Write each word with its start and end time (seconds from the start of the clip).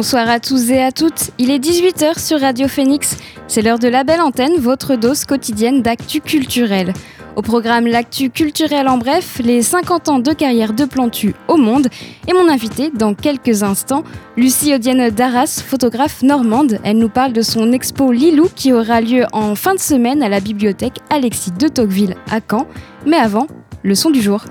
Bonsoir 0.00 0.30
à 0.30 0.40
tous 0.40 0.70
et 0.70 0.80
à 0.80 0.92
toutes. 0.92 1.30
Il 1.36 1.50
est 1.50 1.58
18h 1.58 2.18
sur 2.18 2.40
Radio 2.40 2.68
Phoenix. 2.68 3.18
C'est 3.48 3.60
l'heure 3.60 3.78
de 3.78 3.86
la 3.86 4.02
belle 4.02 4.22
antenne, 4.22 4.56
votre 4.56 4.96
dose 4.96 5.26
quotidienne 5.26 5.82
d'actu 5.82 6.22
culturel. 6.22 6.94
Au 7.36 7.42
programme 7.42 7.86
L'actu 7.86 8.30
culturel 8.30 8.88
en 8.88 8.96
bref, 8.96 9.42
les 9.44 9.60
50 9.60 10.08
ans 10.08 10.18
de 10.18 10.32
carrière 10.32 10.72
de 10.72 10.86
Plantu 10.86 11.34
au 11.48 11.58
monde 11.58 11.88
et 12.26 12.32
mon 12.32 12.48
invité 12.48 12.90
dans 12.94 13.12
quelques 13.12 13.62
instants, 13.62 14.02
Lucie 14.38 14.74
Odienne 14.74 15.10
Darras, 15.10 15.62
photographe 15.66 16.22
normande. 16.22 16.78
Elle 16.82 16.96
nous 16.96 17.10
parle 17.10 17.34
de 17.34 17.42
son 17.42 17.70
expo 17.70 18.10
Lilou 18.10 18.48
qui 18.56 18.72
aura 18.72 19.02
lieu 19.02 19.26
en 19.34 19.54
fin 19.54 19.74
de 19.74 19.80
semaine 19.80 20.22
à 20.22 20.30
la 20.30 20.40
bibliothèque 20.40 20.96
Alexis 21.10 21.52
de 21.52 21.68
Tocqueville 21.68 22.16
à 22.30 22.40
Caen. 22.40 22.66
Mais 23.04 23.18
avant, 23.18 23.48
le 23.82 23.94
son 23.94 24.08
du 24.08 24.22
jour. 24.22 24.46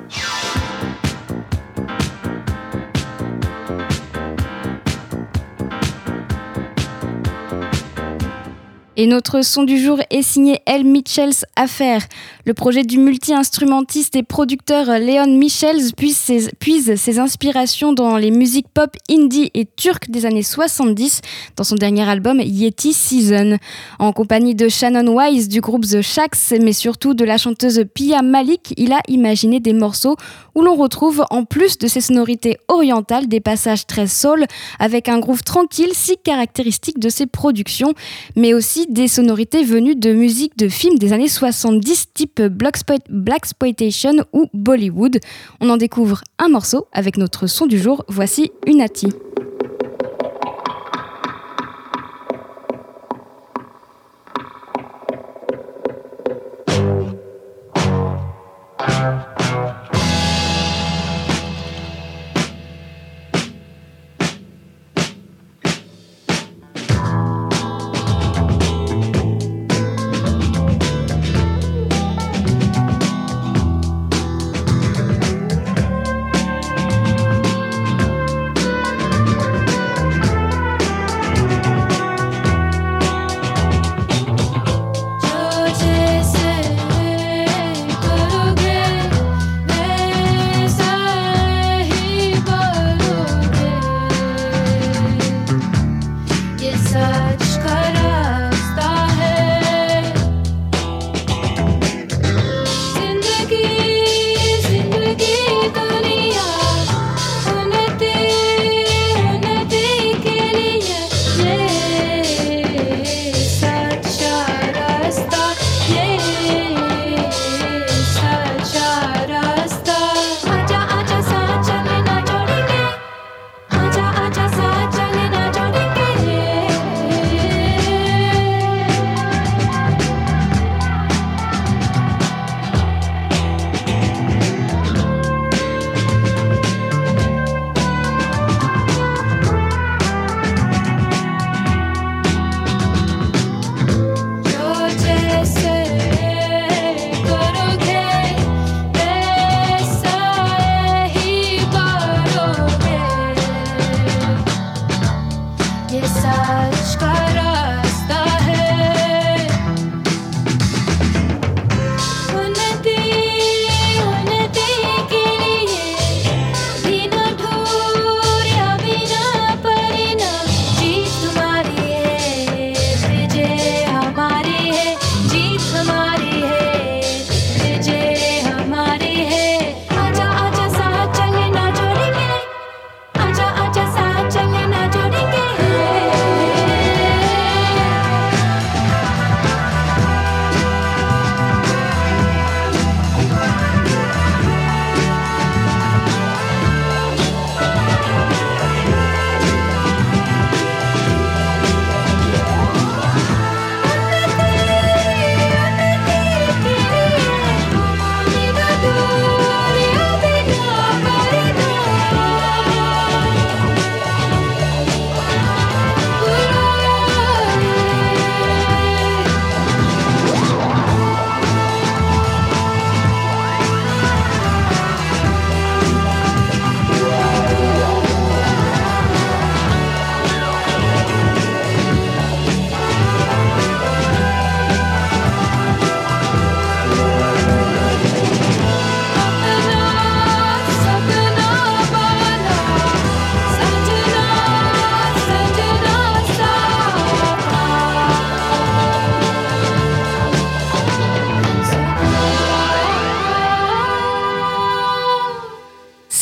Et 9.01 9.07
notre 9.07 9.45
son 9.45 9.63
du 9.63 9.79
jour 9.79 10.01
est 10.09 10.23
signé 10.23 10.59
Elle 10.65 10.83
Mitchells 10.83 11.45
Affaire. 11.55 12.01
Le 12.43 12.53
projet 12.53 12.83
du 12.83 12.97
multi-instrumentiste 12.97 14.17
et 14.17 14.23
producteur 14.23 14.87
Léon 14.99 15.37
Michels 15.37 15.93
puise 15.95 16.17
ses, 16.17 16.49
ses, 16.97 17.19
inspirations 17.19 17.93
dans 17.93 18.17
les 18.17 18.29
musiques 18.29 18.67
pop 18.73 18.89
indie 19.09 19.51
et 19.53 19.65
turques 19.65 20.09
des 20.09 20.25
années 20.25 20.43
70 20.43 21.21
dans 21.55 21.63
son 21.63 21.75
dernier 21.75 22.09
album 22.09 22.41
Yeti 22.41 22.91
Season. 22.91 23.57
En 23.99 24.11
compagnie 24.11 24.53
de 24.53 24.67
Shannon 24.67 25.15
Wise 25.15 25.47
du 25.47 25.61
groupe 25.61 25.85
The 25.85 26.01
Shacks, 26.01 26.59
mais 26.59 26.73
surtout 26.73 27.13
de 27.13 27.23
la 27.23 27.37
chanteuse 27.37 27.85
Pia 27.93 28.21
Malik, 28.21 28.73
il 28.75 28.91
a 28.91 28.99
imaginé 29.07 29.61
des 29.61 29.71
morceaux 29.71 30.17
où 30.55 30.61
l'on 30.61 30.75
retrouve, 30.75 31.23
en 31.29 31.45
plus 31.45 31.77
de 31.77 31.87
ses 31.87 32.01
sonorités 32.01 32.57
orientales, 32.67 33.29
des 33.29 33.39
passages 33.39 33.87
très 33.87 34.07
soul 34.07 34.43
avec 34.77 35.07
un 35.07 35.19
groove 35.19 35.43
tranquille 35.43 35.91
si 35.93 36.17
caractéristique 36.17 36.99
de 36.99 37.07
ses 37.07 37.27
productions, 37.27 37.93
mais 38.35 38.53
aussi 38.53 38.87
des 38.89 39.07
sonorités 39.07 39.63
venues 39.63 39.95
de 39.95 40.11
musique 40.11 40.57
de 40.57 40.67
films 40.67 40.97
des 40.97 41.13
années 41.13 41.27
70 41.27 42.13
type 42.13 42.41
Blaxploitation 42.41 44.25
ou 44.33 44.47
Bollywood. 44.53 45.19
On 45.61 45.69
en 45.69 45.77
découvre 45.77 46.21
un 46.39 46.49
morceau 46.49 46.87
avec 46.91 47.17
notre 47.17 47.47
son 47.47 47.67
du 47.67 47.79
jour. 47.79 48.03
Voici 48.07 48.51
Unati. 48.65 49.07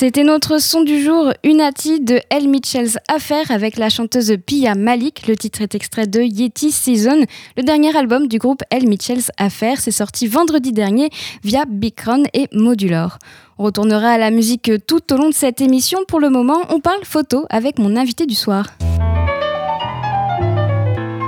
C'était 0.07 0.23
notre 0.23 0.57
son 0.61 0.83
du 0.83 1.01
jour, 1.01 1.33
Unati 1.43 1.99
de 1.99 2.21
Elle 2.29 2.47
Mitchell's 2.47 2.97
Affair 3.13 3.51
avec 3.51 3.75
la 3.75 3.89
chanteuse 3.89 4.37
Pia 4.45 4.73
Malik. 4.73 5.27
Le 5.27 5.35
titre 5.35 5.61
est 5.61 5.75
extrait 5.75 6.07
de 6.07 6.21
Yeti 6.21 6.71
Season, 6.71 7.25
le 7.57 7.63
dernier 7.63 7.93
album 7.93 8.29
du 8.29 8.37
groupe 8.37 8.61
Elle 8.69 8.87
Mitchell's 8.87 9.31
Affair. 9.37 9.81
C'est 9.81 9.91
sorti 9.91 10.25
vendredi 10.25 10.71
dernier 10.71 11.09
via 11.43 11.65
Bicron 11.67 12.23
et 12.33 12.47
Modulor. 12.53 13.17
On 13.57 13.65
retournera 13.65 14.11
à 14.11 14.17
la 14.17 14.31
musique 14.31 14.71
tout 14.87 15.11
au 15.11 15.17
long 15.17 15.27
de 15.27 15.33
cette 15.33 15.59
émission. 15.59 15.99
Pour 16.07 16.21
le 16.21 16.29
moment, 16.29 16.61
on 16.69 16.79
parle 16.79 17.03
photo 17.03 17.45
avec 17.49 17.77
mon 17.77 17.97
invité 17.97 18.25
du 18.25 18.35
soir. 18.35 18.67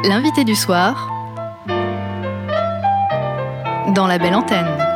L'invité 0.06 0.46
du 0.46 0.56
soir 0.56 1.10
dans 3.94 4.08
la 4.08 4.18
belle 4.18 4.36
antenne. 4.36 4.89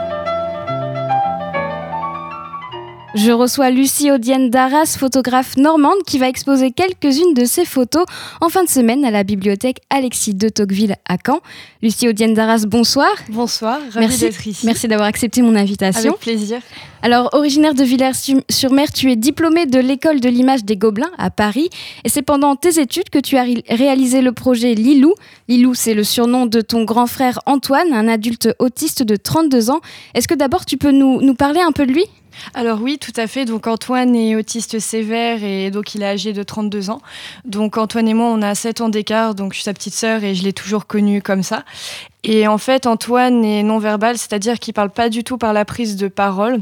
Je 3.16 3.32
reçois 3.32 3.70
Lucie 3.70 4.10
Audienne 4.10 4.50
Darras, 4.50 4.96
photographe 4.98 5.56
normande, 5.56 6.02
qui 6.08 6.18
va 6.18 6.28
exposer 6.28 6.72
quelques-unes 6.72 7.36
de 7.36 7.46
ses 7.46 7.64
photos 7.64 8.06
en 8.42 8.50
fin 8.50 8.64
de 8.64 8.70
semaine 8.70 9.06
à 9.06 9.12
la 9.12 9.24
bibliothèque 9.24 9.82
Alexis 9.92 10.34
de 10.34 10.50
Tocqueville 10.50 10.96
à 11.08 11.18
Caen. 11.24 11.40
Lucie 11.84 12.08
Audienne 12.08 12.34
Darras, 12.34 12.66
bonsoir. 12.66 13.12
Bonsoir, 13.30 13.80
d'être 13.96 14.48
ici. 14.48 14.66
Merci 14.66 14.88
d'avoir 14.88 15.08
accepté 15.08 15.44
mon 15.44 15.56
invitation. 15.56 16.14
Avec 16.14 16.22
plaisir. 16.22 16.60
Alors, 17.04 17.30
originaire 17.34 17.76
de 17.76 17.84
Villers-sur-Mer, 17.84 18.92
tu 18.92 19.12
es 19.12 19.16
diplômée 19.16 19.68
de 19.68 19.78
l'école 19.78 20.20
de 20.20 20.30
l'image 20.30 20.66
des 20.66 20.76
Gobelins 20.76 21.12
à 21.20 21.30
Paris. 21.30 21.70
Et 22.06 22.10
c'est 22.10 22.24
pendant 22.24 22.56
tes 22.56 22.80
études 22.80 23.12
que 23.12 23.20
tu 23.20 23.38
as 23.38 23.46
réalisé 23.70 24.22
le 24.22 24.32
projet 24.32 24.74
Lilou. 24.74 25.14
Lilou, 25.48 25.76
c'est 25.76 25.94
le 25.94 26.04
surnom 26.04 26.48
de 26.48 26.62
ton 26.62 26.84
grand 26.84 27.06
frère 27.06 27.40
Antoine, 27.46 27.94
un 27.94 28.08
adulte 28.08 28.50
autiste 28.58 29.04
de 29.04 29.18
32 29.18 29.70
ans. 29.70 29.82
Est-ce 30.16 30.28
que 30.28 30.34
d'abord 30.34 30.66
tu 30.66 30.78
peux 30.78 30.92
nous, 30.92 31.22
nous 31.22 31.36
parler 31.36 31.60
un 31.60 31.72
peu 31.72 31.86
de 31.86 31.92
lui? 31.92 32.06
Alors 32.54 32.82
oui, 32.82 32.98
tout 33.00 33.14
à 33.16 33.28
fait. 33.28 33.46
Donc 33.46 33.68
Antoine 33.68 34.16
est 34.16 34.36
autiste 34.36 34.80
sévère 34.80 35.44
et 35.44 35.72
donc 35.72 35.96
il 35.96 36.04
est 36.04 36.08
âgé 36.08 36.34
de 36.34 36.44
32 36.44 36.90
ans. 36.90 37.02
Donc 37.46 37.78
Antoine 37.78 38.08
et 38.08 38.14
moi, 38.14 38.28
on 38.28 38.42
a 38.42 38.56
7 38.56 38.82
ans 38.82 38.90
d'écart, 38.90 39.36
donc 39.36 39.54
je 39.54 39.58
suis 39.58 39.64
sa 39.64 39.74
petite 39.74 39.94
sœur 39.94 40.24
et 40.24 40.36
je 40.36 40.44
l'ai 40.44 40.54
toujours 40.54 40.88
connu 40.88 41.22
comme 41.22 41.44
ça. 41.44 41.64
Et 42.24 42.48
en 42.48 42.58
fait, 42.58 42.88
Antoine 42.88 43.44
est 43.44 43.64
non-verbal, 43.64 44.18
c'est-à-dire 44.18 44.60
qu'il 44.60 44.74
parle 44.74 44.90
pas 44.92 45.10
du 45.10 45.24
tout 45.24 45.38
par 45.38 45.54
la 45.54 45.66
prise 45.66 45.98
de 45.98 46.08
parole 46.08 46.60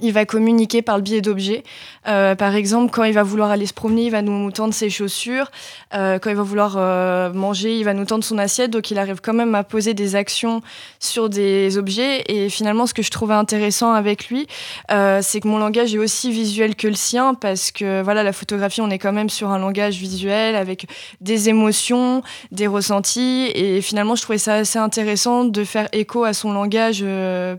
il 0.00 0.12
va 0.12 0.24
communiquer 0.24 0.82
par 0.82 0.96
le 0.96 1.02
biais 1.02 1.20
d'objets. 1.20 1.62
Euh, 2.06 2.34
par 2.34 2.54
exemple, 2.54 2.90
quand 2.92 3.04
il 3.04 3.12
va 3.12 3.22
vouloir 3.22 3.50
aller 3.50 3.66
se 3.66 3.74
promener, 3.74 4.04
il 4.04 4.10
va 4.10 4.22
nous 4.22 4.50
tendre 4.50 4.72
ses 4.72 4.90
chaussures. 4.90 5.50
Euh, 5.94 6.18
quand 6.18 6.30
il 6.30 6.36
va 6.36 6.42
vouloir 6.42 6.76
euh, 6.76 7.32
manger, 7.32 7.76
il 7.76 7.84
va 7.84 7.94
nous 7.94 8.04
tendre 8.04 8.24
son 8.24 8.38
assiette. 8.38 8.70
Donc, 8.70 8.90
il 8.90 8.98
arrive 8.98 9.20
quand 9.20 9.34
même 9.34 9.54
à 9.54 9.64
poser 9.64 9.94
des 9.94 10.16
actions 10.16 10.62
sur 11.00 11.28
des 11.28 11.76
objets. 11.76 12.24
Et 12.28 12.48
finalement, 12.48 12.86
ce 12.86 12.94
que 12.94 13.02
je 13.02 13.10
trouvais 13.10 13.34
intéressant 13.34 13.92
avec 13.92 14.28
lui, 14.28 14.46
c'est 14.88 15.40
que 15.40 15.48
mon 15.48 15.58
langage 15.58 15.94
est 15.94 15.98
aussi 15.98 16.30
visuel 16.30 16.74
que 16.76 16.88
le 16.88 16.94
sien, 16.94 17.34
parce 17.34 17.70
que 17.70 18.02
voilà, 18.02 18.22
la 18.22 18.32
photographie, 18.32 18.80
on 18.80 18.90
est 18.90 18.98
quand 18.98 19.12
même 19.12 19.30
sur 19.30 19.50
un 19.50 19.58
langage 19.58 19.96
visuel 19.96 20.56
avec 20.56 20.86
des 21.20 21.48
émotions, 21.48 22.22
des 22.52 22.66
ressentis. 22.66 23.50
Et 23.54 23.80
finalement, 23.80 24.14
je 24.14 24.22
trouvais 24.22 24.38
ça 24.38 24.54
assez 24.54 24.78
intéressant 24.78 25.44
de 25.44 25.64
faire 25.64 25.88
écho 25.92 26.24
à 26.24 26.32
son 26.32 26.52
langage 26.52 27.04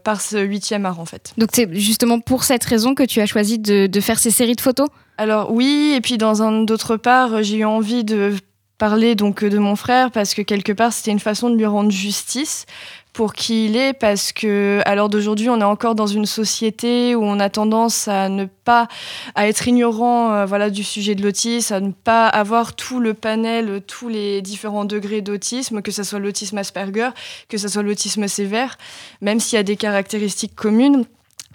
par 0.04 0.22
ce 0.22 0.38
huitième 0.38 0.86
art, 0.86 1.00
en 1.00 1.06
fait. 1.06 1.34
Donc, 1.38 1.50
c'est 1.54 1.72
justement 1.74 2.20
pour 2.30 2.44
cette 2.44 2.64
raison 2.64 2.94
que 2.94 3.02
tu 3.02 3.22
as 3.22 3.26
choisi 3.26 3.58
de, 3.58 3.90
faire 4.02 4.20
ces 4.20 4.30
séries 4.30 4.56
de 4.56 4.62
photos 4.62 4.88
Alors 5.18 5.52
oui, 5.52 5.94
et 5.96 6.00
puis 6.00 6.20
dans 6.20 6.44
un 6.44 6.62
d'autre 6.62 6.96
part, 6.96 7.42
j'ai 7.42 7.58
eu 7.58 7.66
envie 7.66 8.04
de 8.04 8.36
parler 8.78 9.16
donc 9.16 9.44
de 9.44 9.58
mon 9.58 9.76
frère 9.76 10.12
parce 10.12 10.36
que 10.36 10.44
quelque 10.44 10.72
part 10.72 10.94
c'était 10.94 11.10
une 11.10 11.20
façon 11.20 11.50
de 11.50 11.56
lui 11.56 11.66
rendre 11.66 11.90
justice 11.92 12.68
pour 13.14 13.34
qui 13.34 13.66
il 13.66 13.76
est 13.76 13.94
parce 13.94 14.32
que 14.32 14.80
à 14.86 14.96
l'heure 14.96 15.10
d'aujourd'hui 15.10 15.50
on 15.50 15.60
est 15.60 15.66
encore 15.66 15.96
dans 15.96 16.08
une 16.08 16.26
société 16.26 17.14
où 17.14 17.24
on 17.24 17.42
a 17.42 17.50
tendance 17.50 18.08
à 18.08 18.30
ne 18.30 18.46
pas 18.46 18.88
à 19.36 19.50
être 19.50 19.68
ignorant 19.68 20.32
euh, 20.32 20.46
voilà 20.46 20.70
du 20.70 20.86
sujet 20.86 21.16
de 21.16 21.24
l'autisme 21.24 21.74
à 21.74 21.80
ne 21.82 21.92
pas 21.92 22.28
avoir 22.28 22.74
tout 22.74 23.02
le 23.02 23.14
panel 23.14 23.82
tous 23.86 24.08
les 24.08 24.42
différents 24.42 24.86
degrés 24.86 25.20
d'autisme 25.20 25.82
que 25.82 25.92
ce 25.92 26.04
soit 26.04 26.20
l'autisme 26.20 26.58
Asperger 26.58 27.10
que 27.50 27.58
ce 27.58 27.68
soit 27.68 27.84
l'autisme 27.84 28.30
sévère 28.30 28.78
même 29.20 29.42
s'il 29.42 29.58
y 29.58 29.60
a 29.60 29.64
des 29.64 29.76
caractéristiques 29.76 30.56
communes 30.56 31.04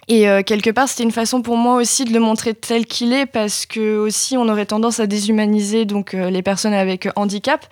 et 0.07 0.29
euh, 0.29 0.43
quelque 0.43 0.69
part, 0.69 0.87
c'était 0.87 1.03
une 1.03 1.11
façon 1.11 1.41
pour 1.41 1.57
moi 1.57 1.75
aussi 1.75 2.05
de 2.05 2.13
le 2.13 2.19
montrer 2.19 2.53
tel 2.53 2.85
qu'il 2.85 3.11
est, 3.11 3.25
parce 3.25 3.65
que 3.65 3.97
aussi 3.97 4.37
on 4.37 4.47
aurait 4.49 4.67
tendance 4.67 4.99
à 4.99 5.07
déshumaniser 5.07 5.85
donc 5.85 6.13
euh, 6.13 6.29
les 6.29 6.43
personnes 6.43 6.73
avec 6.73 7.07
handicap. 7.15 7.65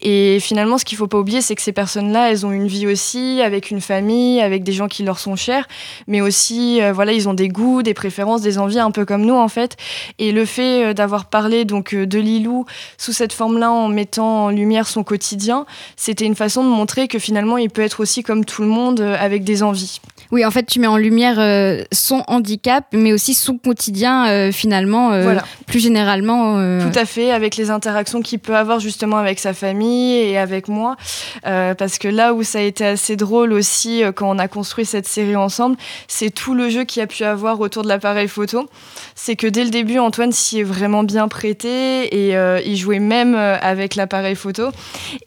Et 0.00 0.38
finalement, 0.40 0.78
ce 0.78 0.84
qu'il 0.84 0.96
faut 0.96 1.08
pas 1.08 1.18
oublier, 1.18 1.40
c'est 1.40 1.56
que 1.56 1.62
ces 1.62 1.72
personnes-là, 1.72 2.30
elles 2.30 2.46
ont 2.46 2.52
une 2.52 2.68
vie 2.68 2.86
aussi, 2.86 3.40
avec 3.42 3.70
une 3.70 3.80
famille, 3.80 4.40
avec 4.40 4.62
des 4.62 4.72
gens 4.72 4.86
qui 4.86 5.02
leur 5.02 5.18
sont 5.18 5.34
chers, 5.34 5.66
mais 6.06 6.20
aussi, 6.20 6.80
euh, 6.80 6.92
voilà, 6.92 7.12
ils 7.12 7.28
ont 7.28 7.34
des 7.34 7.48
goûts, 7.48 7.82
des 7.82 7.94
préférences, 7.94 8.42
des 8.42 8.58
envies, 8.58 8.78
un 8.78 8.92
peu 8.92 9.04
comme 9.04 9.22
nous 9.22 9.34
en 9.34 9.48
fait. 9.48 9.76
Et 10.20 10.30
le 10.30 10.44
fait 10.44 10.94
d'avoir 10.94 11.26
parlé 11.26 11.64
donc 11.64 11.94
de 11.94 12.18
Lilou 12.18 12.64
sous 12.96 13.12
cette 13.12 13.32
forme-là, 13.32 13.72
en 13.72 13.88
mettant 13.88 14.44
en 14.44 14.50
lumière 14.50 14.86
son 14.86 15.02
quotidien, 15.02 15.66
c'était 15.96 16.26
une 16.26 16.36
façon 16.36 16.62
de 16.62 16.68
montrer 16.68 17.08
que 17.08 17.18
finalement, 17.18 17.58
il 17.58 17.70
peut 17.70 17.82
être 17.82 18.00
aussi 18.00 18.22
comme 18.22 18.44
tout 18.44 18.62
le 18.62 18.68
monde, 18.68 19.00
avec 19.00 19.42
des 19.42 19.62
envies. 19.62 20.00
Oui, 20.30 20.44
en 20.44 20.50
fait, 20.50 20.64
tu 20.64 20.80
mets 20.80 20.86
en 20.86 20.96
lumière 20.96 21.38
euh, 21.72 21.84
son 21.92 22.24
handicap, 22.26 22.86
mais 22.92 23.12
aussi 23.12 23.34
son 23.34 23.58
quotidien, 23.58 24.26
euh, 24.28 24.52
finalement, 24.52 25.12
euh, 25.12 25.36
plus 25.66 25.80
généralement. 25.80 26.54
Tout 26.80 26.98
à 26.98 27.04
fait, 27.04 27.30
avec 27.30 27.56
les 27.56 27.70
interactions 27.70 28.22
qu'il 28.22 28.38
peut 28.38 28.56
avoir 28.56 28.80
justement 28.80 29.16
avec 29.16 29.38
sa 29.38 29.52
famille 29.52 30.14
et 30.14 30.38
avec 30.38 30.68
moi. 30.68 30.96
parce 31.42 31.98
que 31.98 32.08
là 32.08 32.34
où 32.34 32.42
ça 32.42 32.58
a 32.58 32.62
été 32.62 32.84
assez 32.84 33.16
drôle 33.16 33.52
aussi, 33.52 34.02
quand 34.14 34.30
on 34.30 34.38
a 34.38 34.48
construit 34.48 34.84
cette 34.84 35.06
série 35.06 35.36
ensemble, 35.36 35.76
c'est 36.08 36.30
tout 36.30 36.54
le 36.54 36.68
jeu 36.68 36.84
qu'il 36.84 37.02
a 37.02 37.06
pu 37.06 37.24
avoir 37.24 37.60
autour 37.60 37.82
de 37.82 37.88
l'appareil 37.88 38.28
photo. 38.28 38.68
C'est 39.14 39.36
que 39.36 39.46
dès 39.46 39.64
le 39.64 39.70
début, 39.70 39.98
Antoine 39.98 40.32
s'y 40.32 40.60
est 40.60 40.64
vraiment 40.64 41.04
bien 41.04 41.28
prêté 41.28 42.04
et 42.14 42.36
il 42.66 42.76
jouait 42.76 42.98
même 42.98 43.34
avec 43.34 43.94
l'appareil 43.94 44.34
photo. 44.34 44.70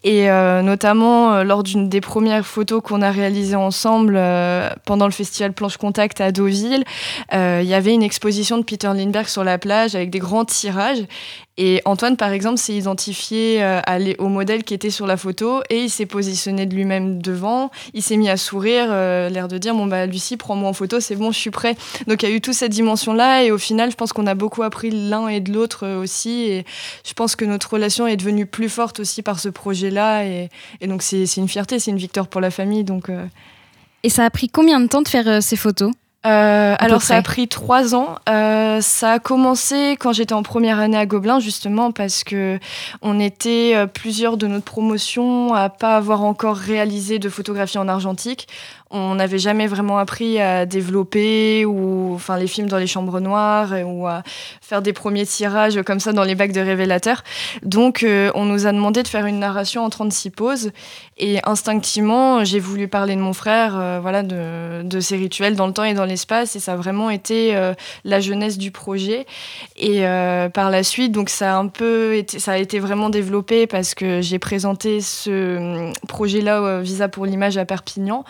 Et 0.04 0.28
notamment, 0.62 1.42
lors 1.42 1.62
d'une 1.62 1.88
des 1.88 2.00
premières 2.00 2.46
photos 2.46 2.82
qu'on 2.82 3.02
a 3.02 3.10
réalisées 3.10 3.56
ensemble 3.56 4.20
pendant 4.84 4.96
pendant 4.96 5.08
le 5.08 5.12
festival 5.12 5.52
Planche 5.52 5.76
Contact 5.76 6.22
à 6.22 6.32
Deauville, 6.36 6.84
euh, 7.32 7.60
il 7.62 7.68
y 7.68 7.74
avait 7.74 7.94
une 7.94 8.02
exposition 8.02 8.58
de 8.58 8.62
Peter 8.62 8.88
Lindbergh 8.94 9.28
sur 9.28 9.44
la 9.44 9.58
plage 9.58 9.94
avec 9.94 10.10
des 10.10 10.18
grands 10.18 10.44
tirages. 10.44 11.04
Et 11.58 11.80
Antoine, 11.86 12.18
par 12.18 12.32
exemple, 12.32 12.58
s'est 12.58 12.74
identifié 12.74 13.62
euh, 13.62 13.80
au 14.18 14.28
modèle 14.28 14.62
qui 14.62 14.74
était 14.74 14.90
sur 14.90 15.06
la 15.06 15.16
photo 15.16 15.62
et 15.70 15.84
il 15.84 15.90
s'est 15.90 16.04
positionné 16.04 16.66
de 16.66 16.74
lui-même 16.74 17.22
devant. 17.22 17.70
Il 17.94 18.02
s'est 18.02 18.18
mis 18.18 18.28
à 18.28 18.36
sourire, 18.36 18.88
euh, 18.90 19.30
l'air 19.30 19.48
de 19.48 19.56
dire 19.56 19.74
Bon, 19.74 19.86
bah, 19.86 20.04
Lucie, 20.04 20.36
prends-moi 20.36 20.68
en 20.68 20.74
photo, 20.74 21.00
c'est 21.00 21.16
bon, 21.16 21.32
je 21.32 21.38
suis 21.38 21.50
prêt. 21.50 21.74
Donc, 22.06 22.22
il 22.22 22.28
y 22.28 22.32
a 22.32 22.34
eu 22.34 22.42
toute 22.42 22.54
cette 22.54 22.72
dimension-là. 22.72 23.44
Et 23.44 23.50
au 23.50 23.58
final, 23.58 23.90
je 23.90 23.96
pense 23.96 24.12
qu'on 24.12 24.26
a 24.26 24.34
beaucoup 24.34 24.62
appris 24.62 24.90
l'un 24.90 25.28
et 25.28 25.40
de 25.40 25.52
l'autre 25.52 25.88
aussi. 25.88 26.42
Et 26.42 26.66
je 27.06 27.14
pense 27.14 27.36
que 27.36 27.46
notre 27.46 27.72
relation 27.72 28.06
est 28.06 28.16
devenue 28.16 28.44
plus 28.44 28.68
forte 28.68 29.00
aussi 29.00 29.22
par 29.22 29.40
ce 29.40 29.48
projet-là. 29.48 30.26
Et, 30.26 30.50
donc, 30.86 31.02
c'est 31.02 31.24
une 31.36 31.48
fierté, 31.48 31.78
c'est 31.78 31.90
une 31.90 31.96
victoire 31.96 32.28
pour 32.28 32.42
la 32.42 32.50
famille. 32.50 32.84
Donc. 32.84 33.10
Et 34.02 34.10
ça 34.10 34.24
a 34.24 34.30
pris 34.30 34.48
combien 34.48 34.78
de 34.78 34.88
temps 34.88 35.02
de 35.02 35.08
faire 35.08 35.42
ces 35.42 35.56
photos? 35.56 35.90
Euh, 36.26 36.74
alors 36.78 37.02
ça 37.02 37.16
a 37.16 37.22
pris 37.22 37.46
trois 37.48 37.94
ans. 37.94 38.16
Euh, 38.28 38.80
ça 38.80 39.12
a 39.12 39.18
commencé 39.18 39.96
quand 39.98 40.12
j'étais 40.12 40.32
en 40.32 40.42
première 40.42 40.80
année 40.80 40.96
à 40.96 41.06
Gobelin 41.06 41.38
justement 41.40 41.92
parce 41.92 42.24
que 42.24 42.58
on 43.00 43.20
était 43.20 43.74
plusieurs 43.94 44.36
de 44.36 44.46
notre 44.46 44.64
promotion 44.64 45.54
à 45.54 45.68
pas 45.68 45.96
avoir 45.96 46.24
encore 46.24 46.56
réalisé 46.56 47.18
de 47.18 47.28
photographie 47.28 47.78
en 47.78 47.88
argentique 47.88 48.48
on 48.90 49.16
n'avait 49.16 49.38
jamais 49.38 49.66
vraiment 49.66 49.98
appris 49.98 50.40
à 50.40 50.64
développer 50.64 51.64
ou 51.64 52.14
enfin 52.14 52.38
les 52.38 52.46
films 52.46 52.68
dans 52.68 52.78
les 52.78 52.86
chambres 52.86 53.18
noires 53.18 53.74
ou 53.84 54.06
à 54.06 54.22
faire 54.60 54.80
des 54.80 54.92
premiers 54.92 55.26
tirages 55.26 55.82
comme 55.82 55.98
ça 55.98 56.12
dans 56.12 56.22
les 56.22 56.36
bacs 56.36 56.52
de 56.52 56.60
révélateurs. 56.60 57.24
Donc 57.62 58.02
euh, 58.02 58.30
on 58.34 58.44
nous 58.44 58.66
a 58.66 58.72
demandé 58.72 59.02
de 59.02 59.08
faire 59.08 59.26
une 59.26 59.40
narration 59.40 59.84
en 59.84 59.90
36 59.90 60.30
poses 60.30 60.70
et 61.18 61.40
instinctivement 61.44 62.44
j'ai 62.44 62.60
voulu 62.60 62.86
parler 62.86 63.16
de 63.16 63.20
mon 63.20 63.32
frère, 63.32 63.74
euh, 63.76 63.98
voilà 64.00 64.22
de, 64.22 64.82
de, 64.82 65.00
ces 65.00 65.16
rituels 65.16 65.56
dans 65.56 65.66
le 65.66 65.72
temps 65.72 65.84
et 65.84 65.94
dans 65.94 66.04
l'espace 66.04 66.54
et 66.54 66.60
ça 66.60 66.74
a 66.74 66.76
vraiment 66.76 67.10
été 67.10 67.56
euh, 67.56 67.74
la 68.04 68.20
jeunesse 68.20 68.56
du 68.56 68.70
projet 68.70 69.26
et 69.76 70.02
par 70.54 70.70
la 70.70 70.82
suite 70.82 71.12
donc 71.12 71.28
ça 71.28 71.56
a 71.56 71.58
un 71.58 71.68
peu 71.68 72.14
été, 72.14 72.38
ça 72.38 72.52
a 72.52 72.58
été 72.58 72.78
vraiment 72.78 73.10
développé 73.10 73.66
parce 73.66 73.94
que 73.94 74.20
j'ai 74.20 74.38
présenté 74.38 75.00
ce 75.00 75.90
projet 76.06 76.40
là 76.40 76.80
Visa 76.80 77.08
pour 77.08 77.26
l'image 77.26 77.58
à 77.58 77.64
Perpignan 77.64 78.24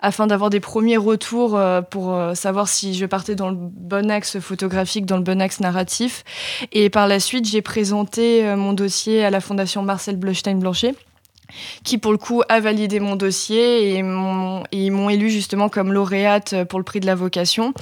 afin 0.00 0.26
d'avoir 0.26 0.50
des 0.50 0.60
premiers 0.60 0.96
retours 0.96 1.56
euh, 1.56 1.82
pour 1.82 2.14
euh, 2.14 2.34
savoir 2.34 2.68
si 2.68 2.94
je 2.94 3.06
partais 3.06 3.34
dans 3.34 3.50
le 3.50 3.56
bon 3.56 4.10
axe 4.10 4.38
photographique, 4.38 5.06
dans 5.06 5.16
le 5.16 5.22
bon 5.22 5.40
axe 5.40 5.60
narratif. 5.60 6.24
Et 6.72 6.90
par 6.90 7.08
la 7.08 7.20
suite, 7.20 7.46
j'ai 7.46 7.62
présenté 7.62 8.46
euh, 8.46 8.56
mon 8.56 8.72
dossier 8.72 9.24
à 9.24 9.30
la 9.30 9.40
Fondation 9.40 9.82
Marcel 9.82 10.16
Blochstein-Blanchet 10.16 10.94
qui 11.84 11.98
pour 11.98 12.12
le 12.12 12.18
coup 12.18 12.42
a 12.48 12.60
validé 12.60 13.00
mon 13.00 13.16
dossier 13.16 13.94
et, 13.94 13.98
ils 13.98 14.92
m'ont 14.92 15.10
élu 15.10 15.30
justement 15.30 15.68
comme 15.68 15.92
lauréate 15.92 16.64
pour 16.64 16.78
le 16.78 16.84
prix 16.84 17.00
de 17.00 17.06
la 17.06 17.14
vocation. 17.14 17.72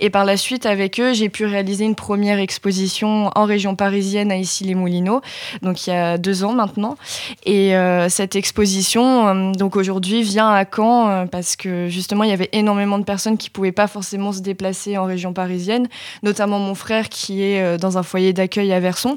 Et 0.00 0.10
par 0.10 0.24
la 0.24 0.36
suite, 0.36 0.66
avec 0.66 1.00
eux, 1.00 1.12
j'ai 1.12 1.28
pu 1.28 1.44
réaliser 1.44 1.84
une 1.84 1.94
première 1.94 2.38
exposition 2.38 3.30
en 3.34 3.44
région 3.44 3.76
parisienne 3.76 4.30
à 4.32 4.36
Issy-les-Moulineaux, 4.36 5.20
donc 5.62 5.86
il 5.86 5.90
y 5.90 5.92
a 5.92 6.18
deux 6.18 6.44
ans 6.44 6.52
maintenant. 6.52 6.96
Et 7.44 7.76
euh, 7.76 8.08
cette 8.08 8.36
exposition, 8.36 9.28
euh, 9.28 9.52
donc 9.52 9.76
aujourd'hui, 9.76 10.22
vient 10.22 10.50
à 10.50 10.64
Caen 10.64 11.08
euh, 11.08 11.26
parce 11.26 11.56
que 11.56 11.88
justement, 11.88 12.24
il 12.24 12.30
y 12.30 12.34
avait 12.34 12.50
énormément 12.52 12.98
de 12.98 13.04
personnes 13.04 13.38
qui 13.38 13.50
pouvaient 13.50 13.72
pas 13.72 13.86
forcément 13.86 14.32
se 14.32 14.40
déplacer 14.40 14.98
en 14.98 15.04
région 15.04 15.32
parisienne, 15.32 15.88
notamment 16.22 16.58
mon 16.58 16.74
frère 16.74 17.08
qui 17.08 17.42
est 17.42 17.78
dans 17.78 17.98
un 17.98 18.02
foyer 18.02 18.32
d'accueil 18.32 18.72
à 18.72 18.80
Verson. 18.80 19.16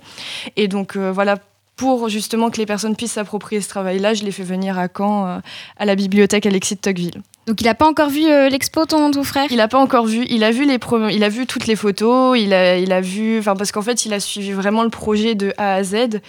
Et 0.55 0.67
donc 0.67 0.97
voilà 0.97 1.37
pour 1.75 2.09
justement 2.09 2.49
que 2.49 2.57
les 2.57 2.65
personnes 2.65 2.95
puissent 2.95 3.13
s'approprier 3.13 3.61
ce 3.61 3.69
travail-là, 3.69 4.13
je 4.13 4.23
l'ai 4.23 4.31
fait 4.31 4.43
venir 4.43 4.79
à 4.79 4.87
Caen, 4.95 5.27
euh, 5.27 5.39
à 5.77 5.85
la 5.85 5.95
bibliothèque 5.95 6.45
Alexis 6.45 6.75
de 6.75 6.81
Tocqueville. 6.81 7.21
Donc 7.47 7.61
il 7.61 7.65
n'a 7.65 7.75
pas 7.75 7.87
encore 7.87 8.09
vu 8.09 8.25
euh, 8.25 8.49
l'expo 8.49 8.85
ton, 8.85 9.11
ton 9.11 9.23
frère? 9.23 9.45
Il 9.51 9.57
n'a 9.57 9.67
pas 9.67 9.77
encore 9.77 10.07
vu. 10.07 10.25
Il 10.29 10.43
a 10.43 10.49
vu 10.49 10.65
les 10.65 10.79
il 11.11 11.23
a 11.23 11.29
vu 11.29 11.45
toutes 11.45 11.67
les 11.67 11.75
photos. 11.75 12.39
Il 12.39 12.53
a, 12.53 12.77
il 12.77 12.91
a 12.91 13.01
vu, 13.01 13.37
enfin 13.37 13.55
parce 13.55 13.71
qu'en 13.71 13.83
fait 13.83 14.05
il 14.05 14.13
a 14.13 14.19
suivi 14.19 14.51
vraiment 14.51 14.81
le 14.81 14.89
projet 14.89 15.35
de 15.35 15.53
A 15.57 15.75
à 15.75 15.83
Z. 15.83 16.21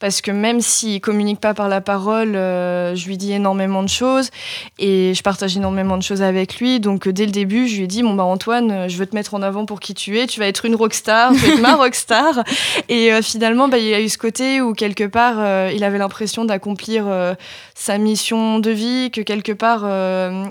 Parce 0.00 0.20
que 0.20 0.32
même 0.32 0.60
s'il 0.60 1.00
communique 1.00 1.40
pas 1.40 1.54
par 1.54 1.68
la 1.68 1.80
parole, 1.80 2.34
euh, 2.34 2.96
je 2.96 3.06
lui 3.06 3.16
dis 3.16 3.32
énormément 3.32 3.82
de 3.84 3.88
choses 3.88 4.30
et 4.78 5.14
je 5.14 5.22
partage 5.22 5.56
énormément 5.56 5.96
de 5.96 6.02
choses 6.02 6.22
avec 6.22 6.58
lui. 6.58 6.80
Donc 6.80 7.08
dès 7.08 7.24
le 7.24 7.32
début, 7.32 7.68
je 7.68 7.76
lui 7.76 7.84
ai 7.84 7.86
dit 7.86 8.02
bon 8.02 8.14
bah 8.14 8.24
Antoine, 8.24 8.88
je 8.88 8.96
veux 8.96 9.06
te 9.06 9.14
mettre 9.14 9.34
en 9.34 9.42
avant 9.42 9.66
pour 9.66 9.78
qui 9.78 9.94
tu 9.94 10.18
es. 10.18 10.26
Tu 10.26 10.40
vas 10.40 10.48
être 10.48 10.64
une 10.64 10.74
rockstar, 10.74 11.32
tu 11.32 11.38
vas 11.38 11.54
être 11.54 11.60
ma 11.60 11.74
rockstar. 11.76 12.42
Et 12.88 13.22
finalement, 13.22 13.68
bah, 13.68 13.78
il 13.78 13.94
a 13.94 14.00
eu 14.00 14.08
ce 14.08 14.18
côté 14.18 14.60
où 14.60 14.74
quelque 14.74 15.04
part, 15.04 15.70
il 15.70 15.84
avait 15.84 15.98
l'impression 15.98 16.44
d'accomplir 16.44 17.06
sa 17.74 17.98
mission 17.98 18.58
de 18.58 18.70
vie, 18.70 19.10
que 19.10 19.20
quelque 19.20 19.52
part 19.52 19.84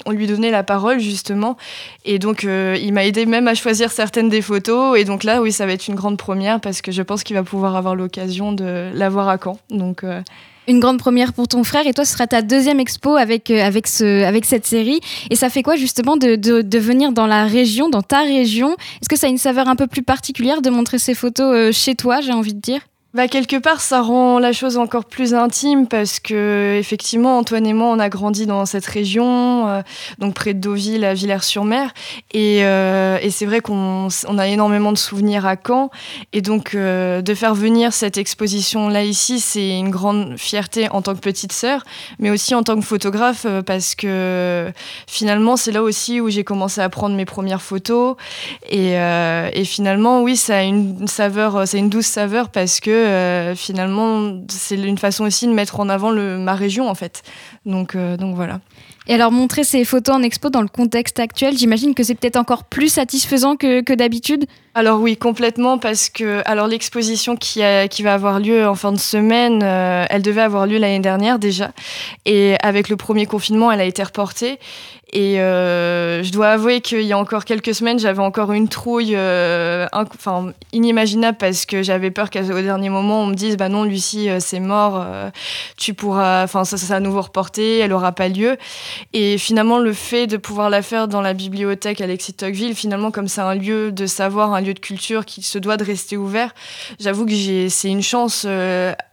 on 0.05 0.11
lui 0.11 0.27
donner 0.27 0.51
la 0.51 0.63
parole 0.63 0.99
justement. 0.99 1.57
Et 2.05 2.19
donc 2.19 2.43
euh, 2.43 2.77
il 2.81 2.93
m'a 2.93 3.05
aidé 3.05 3.25
même 3.25 3.47
à 3.47 3.55
choisir 3.55 3.91
certaines 3.91 4.29
des 4.29 4.41
photos. 4.41 4.97
Et 4.97 5.05
donc 5.05 5.23
là, 5.23 5.41
oui, 5.41 5.51
ça 5.51 5.65
va 5.65 5.73
être 5.73 5.87
une 5.87 5.95
grande 5.95 6.17
première 6.17 6.59
parce 6.59 6.81
que 6.81 6.91
je 6.91 7.01
pense 7.01 7.23
qu'il 7.23 7.35
va 7.35 7.43
pouvoir 7.43 7.75
avoir 7.75 7.95
l'occasion 7.95 8.51
de 8.51 8.91
la 8.93 9.09
voir 9.09 9.29
à 9.29 9.37
Caen. 9.41 9.57
Donc 9.69 10.03
euh, 10.03 10.21
une 10.67 10.79
grande 10.79 10.99
première 10.99 11.33
pour 11.33 11.47
ton 11.47 11.63
frère 11.63 11.85
et 11.87 11.93
toi 11.93 12.05
ce 12.05 12.13
sera 12.13 12.25
ta 12.25 12.41
deuxième 12.41 12.79
expo 12.79 13.15
avec, 13.15 13.51
euh, 13.51 13.61
avec, 13.61 13.87
ce, 13.87 14.23
avec 14.23 14.45
cette 14.45 14.65
série 14.65 15.01
et 15.29 15.35
ça 15.35 15.49
fait 15.49 15.61
quoi 15.61 15.75
justement 15.75 16.15
de, 16.15 16.35
de 16.35 16.79
venir 16.79 17.11
dans 17.11 17.27
la 17.27 17.45
région, 17.45 17.89
dans 17.89 18.01
ta 18.01 18.21
région? 18.21 18.71
Est-ce 19.01 19.09
que 19.09 19.17
ça 19.17 19.27
a 19.27 19.29
une 19.29 19.37
saveur 19.37 19.67
un 19.67 19.75
peu 19.75 19.87
plus 19.87 20.03
particulière 20.03 20.61
de 20.61 20.69
montrer 20.69 20.99
ces 20.99 21.15
photos 21.15 21.75
chez 21.75 21.95
toi 21.95 22.21
j'ai 22.21 22.33
envie 22.33 22.53
de 22.53 22.61
dire? 22.61 22.81
Bah, 23.13 23.27
quelque 23.27 23.57
part, 23.57 23.79
ça 23.79 24.01
rend 24.01 24.39
la 24.39 24.53
chose 24.53 24.75
encore 24.75 25.05
plus 25.05 25.35
intime 25.35 25.87
parce 25.87 26.19
que, 26.19 26.75
effectivement, 26.79 27.37
Antoine 27.37 27.67
et 27.67 27.73
moi, 27.73 27.89
on 27.89 27.99
a 27.99 28.09
grandi 28.09 28.47
dans 28.47 28.65
cette 28.65 28.87
région, 28.87 29.67
euh, 29.67 29.81
donc 30.17 30.33
près 30.33 30.55
de 30.55 30.59
Deauville, 30.59 31.05
à 31.05 31.13
Villers-sur-Mer. 31.13 31.91
Et, 32.33 32.61
euh, 32.63 33.19
et 33.21 33.29
c'est 33.29 33.45
vrai 33.45 33.59
qu'on 33.59 34.07
on 34.27 34.37
a 34.39 34.47
énormément 34.47 34.91
de 34.91 34.97
souvenirs 34.97 35.45
à 35.45 35.57
Caen. 35.63 35.91
Et 36.31 36.41
donc, 36.41 36.73
euh, 36.73 37.21
de 37.21 37.35
faire 37.35 37.53
venir 37.53 37.93
cette 37.93 38.17
exposition-là 38.17 39.03
ici, 39.03 39.39
c'est 39.39 39.77
une 39.77 39.91
grande 39.91 40.35
fierté 40.39 40.89
en 40.89 41.03
tant 41.03 41.13
que 41.13 41.19
petite 41.19 41.53
sœur, 41.53 41.83
mais 42.17 42.31
aussi 42.31 42.55
en 42.55 42.63
tant 42.63 42.79
que 42.79 42.85
photographe 42.85 43.45
parce 43.67 43.93
que 43.93 44.71
finalement, 45.05 45.55
c'est 45.55 45.71
là 45.71 45.83
aussi 45.83 46.19
où 46.19 46.31
j'ai 46.31 46.43
commencé 46.43 46.81
à 46.81 46.89
prendre 46.89 47.15
mes 47.15 47.25
premières 47.25 47.61
photos. 47.61 48.15
Et, 48.71 48.93
et 48.93 49.65
finalement, 49.65 50.23
oui, 50.23 50.35
ça 50.35 50.57
a 50.57 50.61
une 50.63 51.07
saveur, 51.07 51.67
c'est 51.67 51.77
une 51.77 51.89
douce 51.89 52.07
saveur 52.07 52.49
parce 52.49 52.79
que 52.79 53.02
euh, 53.03 53.55
finalement, 53.55 54.41
c'est 54.49 54.75
une 54.75 54.97
façon 54.97 55.25
aussi 55.25 55.47
de 55.47 55.53
mettre 55.53 55.79
en 55.79 55.89
avant 55.89 56.11
le, 56.11 56.37
ma 56.37 56.55
région, 56.55 56.89
en 56.89 56.95
fait. 56.95 57.23
Donc, 57.65 57.95
euh, 57.95 58.17
donc 58.17 58.35
voilà. 58.35 58.59
Et 59.07 59.13
alors, 59.13 59.31
montrer 59.31 59.63
ces 59.63 59.85
photos 59.85 60.15
en 60.15 60.23
expo 60.23 60.49
dans 60.49 60.61
le 60.61 60.67
contexte 60.67 61.19
actuel, 61.19 61.57
j'imagine 61.57 61.93
que 61.93 62.03
c'est 62.03 62.15
peut-être 62.15 62.37
encore 62.37 62.63
plus 62.63 62.89
satisfaisant 62.89 63.55
que, 63.55 63.81
que 63.81 63.93
d'habitude 63.93 64.45
alors 64.75 64.99
oui, 64.99 65.17
complètement, 65.17 65.77
parce 65.77 66.09
que 66.09 66.41
alors 66.45 66.65
l'exposition 66.67 67.35
qui, 67.35 67.61
qui 67.91 68.01
va 68.03 68.13
avoir 68.15 68.39
lieu 68.39 68.67
en 68.67 68.73
fin 68.73 68.91
de 68.91 68.97
semaine, 68.97 69.61
euh, 69.61 70.05
elle 70.09 70.23
devait 70.23 70.41
avoir 70.41 70.65
lieu 70.65 70.79
l'année 70.79 70.99
dernière 70.99 71.37
déjà, 71.37 71.71
et 72.25 72.55
avec 72.63 72.89
le 72.89 72.97
premier 72.97 73.27
confinement, 73.27 73.71
elle 73.71 73.81
a 73.81 73.85
été 73.85 74.01
reportée. 74.01 74.59
Et 75.15 75.39
euh, 75.39 76.23
je 76.23 76.31
dois 76.31 76.47
avouer 76.49 76.81
qu'il 76.81 77.03
y 77.03 77.13
a 77.13 77.17
encore 77.19 77.45
quelques 77.45 77.75
semaines, 77.75 77.99
j'avais 77.99 78.23
encore 78.23 78.51
une 78.51 78.67
trouille 78.67 79.13
euh, 79.15 79.85
enfin, 79.93 80.53
inimaginable 80.71 81.37
parce 81.37 81.67
que 81.67 81.83
j'avais 81.83 82.09
peur 82.09 82.31
qu'au 82.31 82.41
dernier 82.41 82.89
moment, 82.89 83.21
on 83.21 83.27
me 83.27 83.35
dise 83.35 83.55
Bah 83.55 83.69
non, 83.69 83.83
Lucie, 83.83 84.27
euh, 84.27 84.39
c'est 84.39 84.59
mort, 84.59 85.05
tu 85.77 85.93
pourras. 85.93 86.43
Enfin, 86.43 86.65
ça, 86.65 86.77
ça 86.77 86.95
à 86.95 86.99
nouveau 86.99 87.21
reporté, 87.21 87.77
elle 87.77 87.91
n'aura 87.91 88.11
pas 88.11 88.27
lieu. 88.27 88.57
Et 89.13 89.37
finalement, 89.37 89.77
le 89.77 89.93
fait 89.93 90.25
de 90.25 90.37
pouvoir 90.37 90.71
la 90.71 90.81
faire 90.81 91.07
dans 91.07 91.21
la 91.21 91.35
bibliothèque 91.35 92.01
Alexis 92.01 92.33
Tocqueville, 92.33 92.73
finalement, 92.73 93.11
comme 93.11 93.27
c'est 93.27 93.41
un 93.41 93.53
lieu 93.53 93.91
de 93.91 94.07
savoir, 94.07 94.53
un 94.53 94.61
lieu 94.61 94.73
de 94.73 94.79
culture 94.79 95.25
qui 95.25 95.43
se 95.43 95.59
doit 95.59 95.77
de 95.77 95.83
rester 95.83 96.17
ouvert, 96.17 96.55
j'avoue 96.99 97.27
que 97.27 97.33
c'est 97.69 97.89
une 97.89 98.01
chance 98.01 98.47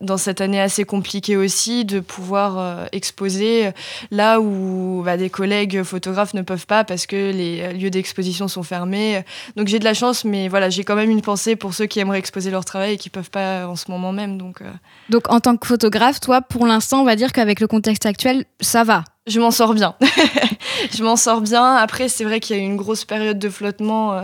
dans 0.00 0.16
cette 0.16 0.40
année 0.40 0.62
assez 0.62 0.84
compliquée 0.84 1.36
aussi 1.36 1.84
de 1.84 2.00
pouvoir 2.00 2.86
exposer 2.92 3.70
là 4.10 4.40
où 4.40 5.02
bah, 5.04 5.18
des 5.18 5.28
collègues 5.28 5.82
photographes 5.90 6.34
ne 6.34 6.42
peuvent 6.42 6.66
pas 6.66 6.84
parce 6.84 7.06
que 7.06 7.16
les 7.16 7.72
lieux 7.72 7.90
d'exposition 7.90 8.48
sont 8.48 8.62
fermés. 8.62 9.24
Donc 9.56 9.68
j'ai 9.68 9.78
de 9.78 9.84
la 9.84 9.94
chance, 9.94 10.24
mais 10.24 10.48
voilà, 10.48 10.70
j'ai 10.70 10.84
quand 10.84 10.96
même 10.96 11.10
une 11.10 11.22
pensée 11.22 11.56
pour 11.56 11.74
ceux 11.74 11.86
qui 11.86 12.00
aimeraient 12.00 12.18
exposer 12.18 12.50
leur 12.50 12.64
travail 12.64 12.94
et 12.94 12.96
qui 12.96 13.10
peuvent 13.10 13.30
pas 13.30 13.66
en 13.66 13.76
ce 13.76 13.90
moment 13.90 14.12
même. 14.12 14.38
Donc, 14.38 14.62
euh. 14.62 14.70
donc 15.08 15.30
en 15.30 15.40
tant 15.40 15.56
que 15.56 15.66
photographe, 15.66 16.20
toi, 16.20 16.40
pour 16.40 16.66
l'instant, 16.66 17.00
on 17.00 17.04
va 17.04 17.16
dire 17.16 17.32
qu'avec 17.32 17.60
le 17.60 17.66
contexte 17.66 18.06
actuel, 18.06 18.44
ça 18.60 18.84
va. 18.84 19.04
Je 19.26 19.38
m'en 19.38 19.50
sors 19.50 19.74
bien. 19.74 19.94
je 20.92 21.04
m'en 21.04 21.16
sors 21.16 21.40
bien. 21.40 21.74
Après, 21.74 22.08
c'est 22.08 22.24
vrai 22.24 22.40
qu'il 22.40 22.56
y 22.56 22.58
a 22.58 22.62
eu 22.62 22.64
une 22.64 22.76
grosse 22.76 23.04
période 23.04 23.38
de 23.38 23.48
flottement. 23.48 24.22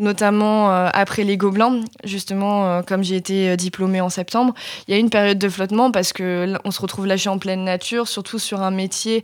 Notamment 0.00 0.72
euh, 0.72 0.88
après 0.94 1.24
les 1.24 1.36
Gobelins, 1.36 1.82
justement, 2.04 2.64
euh, 2.64 2.80
comme 2.80 3.04
j'ai 3.04 3.16
été 3.16 3.50
euh, 3.50 3.56
diplômée 3.56 4.00
en 4.00 4.08
septembre, 4.08 4.54
il 4.88 4.94
y 4.94 4.96
a 4.96 4.98
une 4.98 5.10
période 5.10 5.36
de 5.36 5.48
flottement 5.50 5.90
parce 5.90 6.14
que 6.14 6.54
on 6.64 6.70
se 6.70 6.80
retrouve 6.80 7.06
lâché 7.06 7.28
en 7.28 7.36
pleine 7.36 7.64
nature, 7.64 8.08
surtout 8.08 8.38
sur 8.38 8.62
un 8.62 8.70
métier 8.70 9.22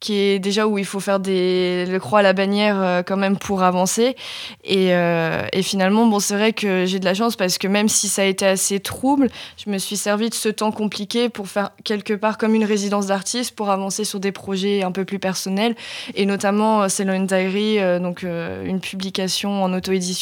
qui 0.00 0.14
est 0.14 0.40
déjà 0.40 0.66
où 0.66 0.78
il 0.78 0.84
faut 0.84 0.98
faire 0.98 1.20
des 1.20 1.86
le 1.86 1.98
croix 2.00 2.18
à 2.18 2.22
la 2.22 2.32
bannière 2.34 3.02
quand 3.06 3.16
même 3.16 3.38
pour 3.38 3.62
avancer. 3.62 4.14
Et, 4.62 4.88
et 4.90 5.62
finalement, 5.62 6.06
bon, 6.06 6.20
c'est 6.20 6.34
vrai 6.34 6.52
que 6.52 6.84
j'ai 6.84 6.98
de 6.98 7.06
la 7.06 7.14
chance 7.14 7.34
parce 7.34 7.56
que 7.56 7.66
même 7.66 7.88
si 7.88 8.06
ça 8.06 8.20
a 8.20 8.24
été 8.26 8.46
assez 8.46 8.78
trouble, 8.78 9.30
je 9.56 9.70
me 9.70 9.78
suis 9.78 9.96
servi 9.96 10.28
de 10.28 10.34
ce 10.34 10.50
temps 10.50 10.70
compliqué 10.70 11.30
pour 11.30 11.48
faire 11.48 11.70
quelque 11.82 12.12
part 12.12 12.36
comme 12.36 12.54
une 12.54 12.66
résidence 12.66 13.06
d'artiste 13.06 13.56
pour 13.56 13.70
avancer 13.70 14.04
sur 14.04 14.20
des 14.20 14.32
projets 14.32 14.82
un 14.82 14.92
peu 14.92 15.06
plus 15.06 15.18
personnels 15.18 15.74
et 16.14 16.26
notamment 16.26 16.90
Ceylon 16.90 17.24
Diary, 17.24 17.78
donc 17.98 18.22
une 18.22 18.80
publication 18.80 19.64
en 19.64 19.72
auto-édition 19.72 20.15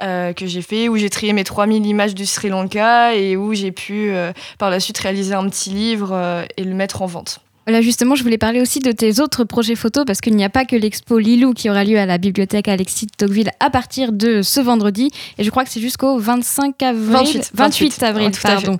euh, 0.00 0.32
que 0.32 0.46
j'ai 0.46 0.62
fait, 0.62 0.88
où 0.88 0.96
j'ai 0.96 1.10
trié 1.10 1.32
mes 1.32 1.44
3000 1.44 1.84
images 1.86 2.14
du 2.14 2.24
Sri 2.24 2.48
Lanka 2.48 3.14
et 3.14 3.36
où 3.36 3.52
j'ai 3.54 3.72
pu 3.72 4.10
euh, 4.10 4.32
par 4.58 4.70
la 4.70 4.78
suite 4.78 4.98
réaliser 4.98 5.34
un 5.34 5.48
petit 5.48 5.70
livre 5.70 6.10
euh, 6.12 6.44
et 6.56 6.62
le 6.62 6.74
mettre 6.74 7.02
en 7.02 7.06
vente. 7.06 7.40
Voilà, 7.68 7.82
justement, 7.82 8.14
je 8.14 8.22
voulais 8.22 8.38
parler 8.38 8.62
aussi 8.62 8.78
de 8.78 8.92
tes 8.92 9.20
autres 9.20 9.44
projets 9.44 9.74
photos 9.74 10.06
parce 10.06 10.22
qu'il 10.22 10.34
n'y 10.34 10.42
a 10.42 10.48
pas 10.48 10.64
que 10.64 10.74
l'expo 10.74 11.18
Lilou 11.18 11.52
qui 11.52 11.68
aura 11.68 11.84
lieu 11.84 11.98
à 11.98 12.06
la 12.06 12.16
bibliothèque 12.16 12.66
Alexis 12.66 13.04
de 13.04 13.10
Tocqueville 13.14 13.50
à 13.60 13.68
partir 13.68 14.12
de 14.12 14.40
ce 14.40 14.58
vendredi. 14.62 15.10
Et 15.36 15.44
je 15.44 15.50
crois 15.50 15.64
que 15.64 15.70
c'est 15.70 15.82
jusqu'au 15.82 16.16
25 16.16 16.82
avril. 16.82 17.12
28, 17.12 17.50
28, 17.52 18.02
avril, 18.04 18.30
pardon. 18.42 18.78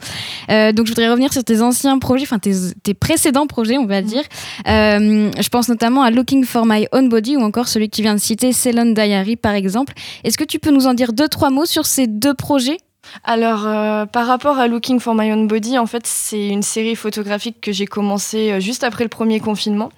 Euh, 0.51 0.73
donc, 0.73 0.87
je 0.87 0.93
voudrais 0.93 1.11
revenir 1.11 1.35
sur 1.35 1.45
tes 1.45 1.61
anciens 1.61 1.99
projets, 1.99 2.23
enfin 2.23 2.39
tes, 2.39 2.55
tes, 2.83 2.95
précédents 2.95 3.47
projets, 3.47 3.77
on 3.77 3.85
va 3.85 4.01
dire. 4.01 4.23
Euh, 4.67 5.31
je 5.39 5.49
pense 5.51 5.69
notamment 5.69 6.01
à 6.01 6.11
Looking 6.11 6.47
for 6.47 6.65
My 6.65 6.87
Own 6.93 7.11
Body 7.11 7.37
ou 7.37 7.43
encore 7.43 7.69
celui 7.69 7.91
que 7.91 7.97
tu 7.97 8.01
viens 8.01 8.15
de 8.15 8.21
citer, 8.21 8.55
Ceylon 8.55 8.95
Diary, 8.95 9.37
par 9.37 9.53
exemple. 9.53 9.93
Est-ce 10.25 10.39
que 10.39 10.45
tu 10.45 10.59
peux 10.59 10.71
nous 10.71 10.87
en 10.87 10.95
dire 10.95 11.13
deux, 11.13 11.29
trois 11.29 11.51
mots 11.51 11.67
sur 11.67 11.85
ces 11.85 12.07
deux 12.07 12.33
projets? 12.33 12.79
Alors, 13.25 13.67
euh, 13.67 14.07
par 14.07 14.27
rapport 14.27 14.59
à 14.59 14.69
Looking 14.69 15.01
for 15.01 15.15
My 15.15 15.33
Own 15.33 15.49
Body, 15.49 15.79
en 15.79 15.87
fait, 15.87 16.07
c'est 16.07 16.49
une 16.49 16.63
série 16.63 16.97
photographique 16.97 17.61
que 17.61 17.73
j'ai 17.73 17.87
commencé 17.87 18.53
euh, 18.53 18.61
juste 18.61 18.85
après 18.85 19.05
le 19.05 19.09
premier 19.09 19.41
confinement. 19.41 19.91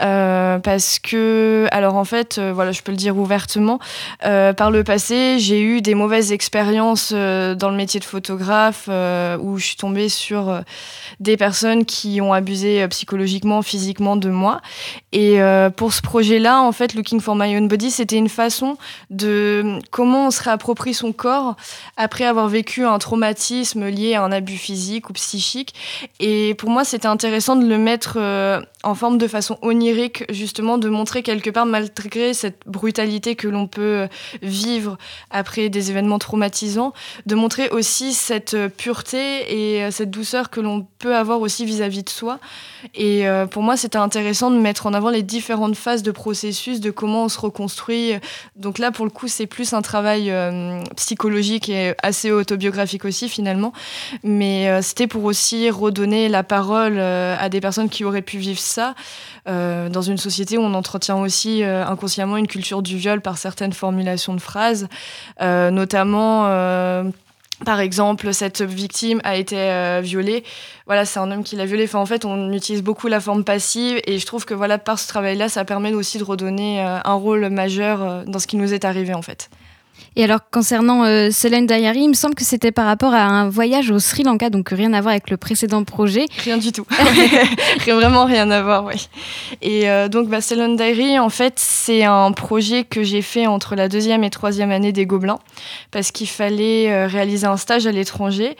Euh, 0.00 0.58
parce 0.58 0.98
que, 0.98 1.66
alors 1.70 1.96
en 1.96 2.04
fait, 2.04 2.38
voilà, 2.38 2.72
je 2.72 2.82
peux 2.82 2.92
le 2.92 2.96
dire 2.96 3.16
ouvertement, 3.16 3.78
par 4.20 4.70
le 4.70 4.84
passé, 4.84 5.38
j'ai 5.38 5.60
eu 5.62 5.80
des 5.80 5.94
mauvaises 5.94 6.32
expériences 6.32 7.12
dans 7.12 7.70
le 7.70 7.76
métier 7.76 8.00
de 8.00 8.04
photographe 8.04 8.88
où 8.88 9.58
je 9.58 9.64
suis 9.64 9.76
tombée 9.76 10.08
sur 10.08 10.62
des 11.20 11.36
personnes 11.36 11.84
qui 11.84 12.20
ont 12.20 12.32
abusé 12.32 12.86
psychologiquement, 12.88 13.62
physiquement 13.62 14.16
de 14.16 14.30
moi. 14.30 14.60
Et 15.12 15.38
pour 15.76 15.92
ce 15.92 16.02
projet-là, 16.02 16.60
en 16.60 16.72
fait, 16.72 16.94
Looking 16.94 17.20
for 17.20 17.36
My 17.36 17.56
Own 17.56 17.68
Body, 17.68 17.90
c'était 17.90 18.16
une 18.16 18.28
façon 18.28 18.76
de 19.10 19.78
comment 19.90 20.28
on 20.28 20.30
se 20.30 20.42
réapproprie 20.42 20.94
son 20.94 21.12
corps 21.12 21.56
après 21.96 22.24
avoir 22.24 22.41
vécu 22.46 22.84
un 22.84 22.98
traumatisme 22.98 23.88
lié 23.88 24.14
à 24.14 24.22
un 24.22 24.32
abus 24.32 24.56
physique 24.56 25.10
ou 25.10 25.12
psychique. 25.12 25.74
Et 26.20 26.54
pour 26.54 26.70
moi, 26.70 26.84
c'était 26.84 27.08
intéressant 27.08 27.56
de 27.56 27.66
le 27.66 27.78
mettre 27.78 28.14
euh, 28.16 28.60
en 28.82 28.94
forme 28.94 29.18
de 29.18 29.28
façon 29.28 29.58
onirique, 29.62 30.24
justement, 30.32 30.78
de 30.78 30.88
montrer 30.88 31.22
quelque 31.22 31.50
part, 31.50 31.66
malgré 31.66 32.34
cette 32.34 32.60
brutalité 32.66 33.36
que 33.36 33.48
l'on 33.48 33.66
peut 33.66 34.08
vivre 34.42 34.98
après 35.30 35.68
des 35.68 35.90
événements 35.90 36.18
traumatisants, 36.18 36.92
de 37.26 37.34
montrer 37.34 37.68
aussi 37.70 38.12
cette 38.12 38.56
pureté 38.76 39.78
et 39.78 39.90
cette 39.90 40.10
douceur 40.10 40.50
que 40.50 40.60
l'on 40.60 40.86
peut 40.98 41.14
avoir 41.16 41.40
aussi 41.40 41.64
vis-à-vis 41.64 42.02
de 42.02 42.10
soi. 42.10 42.38
Et 42.94 43.24
pour 43.50 43.62
moi, 43.62 43.76
c'était 43.76 43.98
intéressant 43.98 44.50
de 44.50 44.58
mettre 44.58 44.86
en 44.86 44.94
avant 44.94 45.10
les 45.10 45.22
différentes 45.22 45.76
phases 45.76 46.02
de 46.02 46.10
processus, 46.10 46.80
de 46.80 46.90
comment 46.90 47.24
on 47.24 47.28
se 47.28 47.38
reconstruit. 47.38 48.14
Donc 48.56 48.78
là, 48.78 48.90
pour 48.90 49.04
le 49.04 49.10
coup, 49.10 49.28
c'est 49.28 49.46
plus 49.46 49.72
un 49.72 49.82
travail 49.82 50.32
psychologique 50.96 51.68
et 51.68 51.94
assez 52.02 52.30
autobiographique 52.30 53.04
aussi, 53.04 53.28
finalement. 53.28 53.72
Mais 54.24 54.82
c'était 54.82 55.06
pour 55.06 55.24
aussi 55.24 55.70
redonner 55.70 56.28
la 56.28 56.42
parole 56.42 56.98
à 56.98 57.48
des 57.48 57.60
personnes 57.60 57.88
qui 57.88 58.04
auraient 58.04 58.22
pu 58.22 58.38
vivre 58.38 58.58
euh, 59.48 59.88
dans 59.88 60.02
une 60.02 60.18
société 60.18 60.58
où 60.58 60.62
on 60.62 60.74
entretient 60.74 61.18
aussi 61.20 61.62
euh, 61.62 61.86
inconsciemment 61.86 62.36
une 62.36 62.46
culture 62.46 62.82
du 62.82 62.96
viol 62.96 63.20
par 63.20 63.38
certaines 63.38 63.72
formulations 63.72 64.34
de 64.34 64.40
phrases, 64.40 64.88
euh, 65.40 65.70
notamment 65.70 66.42
par 67.64 67.78
exemple, 67.78 68.34
cette 68.34 68.60
victime 68.60 69.20
a 69.22 69.36
été 69.36 70.00
violée. 70.02 70.42
Voilà, 70.86 71.04
c'est 71.04 71.20
un 71.20 71.30
homme 71.30 71.44
qui 71.44 71.54
l'a 71.54 71.64
violée. 71.64 71.88
En 71.94 72.06
fait, 72.06 72.24
on 72.24 72.52
utilise 72.52 72.82
beaucoup 72.82 73.06
la 73.06 73.20
forme 73.20 73.44
passive 73.44 74.00
et 74.04 74.18
je 74.18 74.26
trouve 74.26 74.44
que 74.44 74.54
voilà, 74.54 74.78
par 74.78 74.98
ce 74.98 75.06
travail-là, 75.06 75.48
ça 75.48 75.64
permet 75.64 75.94
aussi 75.94 76.18
de 76.18 76.24
redonner 76.24 76.80
un 76.80 77.14
rôle 77.14 77.48
majeur 77.50 78.24
dans 78.26 78.40
ce 78.40 78.48
qui 78.48 78.56
nous 78.56 78.74
est 78.74 78.84
arrivé 78.84 79.14
en 79.14 79.22
fait. 79.22 79.48
Et 80.16 80.24
alors, 80.24 80.40
concernant 80.50 81.04
euh, 81.04 81.30
Selene 81.30 81.66
Diary, 81.66 82.00
il 82.00 82.08
me 82.08 82.14
semble 82.14 82.34
que 82.34 82.44
c'était 82.44 82.72
par 82.72 82.86
rapport 82.86 83.14
à 83.14 83.22
un 83.24 83.48
voyage 83.48 83.90
au 83.90 83.98
Sri 83.98 84.22
Lanka, 84.22 84.50
donc 84.50 84.68
rien 84.68 84.92
à 84.92 85.00
voir 85.00 85.12
avec 85.12 85.30
le 85.30 85.36
précédent 85.36 85.84
projet. 85.84 86.26
Rien 86.44 86.58
du 86.58 86.70
tout. 86.70 86.86
Vraiment 87.86 88.26
rien 88.26 88.50
à 88.50 88.62
voir, 88.62 88.84
oui. 88.84 89.08
Et 89.62 89.88
euh, 89.88 90.08
donc, 90.08 90.28
bah, 90.28 90.40
Selene 90.40 90.76
Diary, 90.76 91.18
en 91.18 91.30
fait, 91.30 91.54
c'est 91.56 92.04
un 92.04 92.32
projet 92.32 92.84
que 92.84 93.02
j'ai 93.02 93.22
fait 93.22 93.46
entre 93.46 93.74
la 93.74 93.88
deuxième 93.88 94.22
et 94.24 94.30
troisième 94.30 94.70
année 94.70 94.92
des 94.92 95.06
Gobelins, 95.06 95.38
parce 95.90 96.10
qu'il 96.10 96.28
fallait 96.28 96.90
euh, 96.90 97.06
réaliser 97.06 97.46
un 97.46 97.56
stage 97.56 97.86
à 97.86 97.92
l'étranger. 97.92 98.56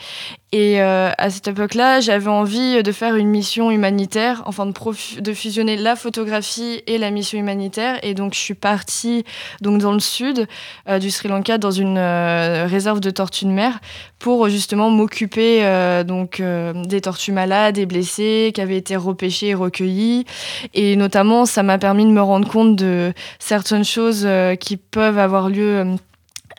Et 0.54 0.82
euh, 0.82 1.11
à 1.16 1.30
cette 1.30 1.49
époque-là, 1.49 2.00
j'avais 2.00 2.28
envie 2.28 2.82
de 2.82 2.92
faire 2.92 3.16
une 3.16 3.28
mission 3.28 3.71
humanitaire, 3.71 4.42
enfin 4.44 4.66
de, 4.66 5.32
fusionner 5.32 5.78
la 5.78 5.97
photographie 5.97 6.82
et 6.87 6.99
la 6.99 7.11
mission 7.11 7.38
humanitaire. 7.38 7.99
Et 8.02 8.12
donc, 8.12 8.35
je 8.35 8.38
suis 8.38 8.54
partie 8.54 9.25
donc 9.62 9.80
dans 9.80 9.92
le 9.92 9.99
sud 9.99 10.47
euh, 10.90 10.99
du 10.99 11.11
Sri 11.11 11.28
Lanka, 11.28 11.56
dans 11.56 11.71
une 11.71 11.97
euh, 11.97 12.66
réserve 12.66 13.00
de 13.00 13.09
tortues 13.09 13.47
de 13.47 13.50
mer, 13.50 13.80
pour 14.18 14.50
justement 14.50 14.90
m'occuper 14.90 15.62
donc 16.06 16.40
des 16.40 17.00
tortues 17.00 17.32
malades 17.32 17.76
et 17.76 17.87
blessées 17.87 18.52
qui 18.54 18.61
avaient 18.61 18.76
été 18.76 18.94
repêchées 18.94 19.49
et 19.49 19.54
recueillies. 19.54 20.26
Et 20.75 20.94
notamment, 20.94 21.44
ça 21.44 21.64
m'a 21.64 21.78
permis 21.78 22.04
de 22.04 22.11
me 22.11 22.23
rendre 22.23 22.49
compte 22.49 22.76
de 22.76 23.12
certaines 23.40 23.85
choses 23.85 24.28
qui 24.61 24.76
peuvent 24.76 25.18
avoir 25.18 25.49
lieu 25.49 25.97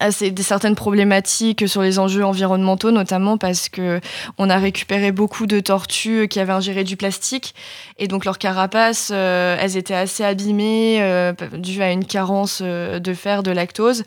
des 0.09 0.43
certaines 0.43 0.75
problématiques 0.75 1.67
sur 1.67 1.81
les 1.81 1.99
enjeux 1.99 2.25
environnementaux, 2.25 2.91
notamment 2.91 3.37
parce 3.37 3.69
que 3.69 3.99
on 4.37 4.49
a 4.49 4.57
récupéré 4.57 5.11
beaucoup 5.11 5.45
de 5.45 5.59
tortues 5.59 6.27
qui 6.27 6.39
avaient 6.39 6.53
ingéré 6.53 6.83
du 6.83 6.97
plastique. 6.97 7.55
Et 7.99 8.07
donc 8.07 8.25
leurs 8.25 8.37
carapaces, 8.37 9.11
euh, 9.13 9.55
elles 9.59 9.77
étaient 9.77 9.93
assez 9.93 10.23
abîmées 10.23 10.97
euh, 11.01 11.31
dû 11.57 11.81
à 11.81 11.91
une 11.91 12.05
carence 12.05 12.59
euh, 12.61 12.99
de 12.99 13.13
fer, 13.13 13.43
de 13.43 13.51
lactose. 13.51 14.03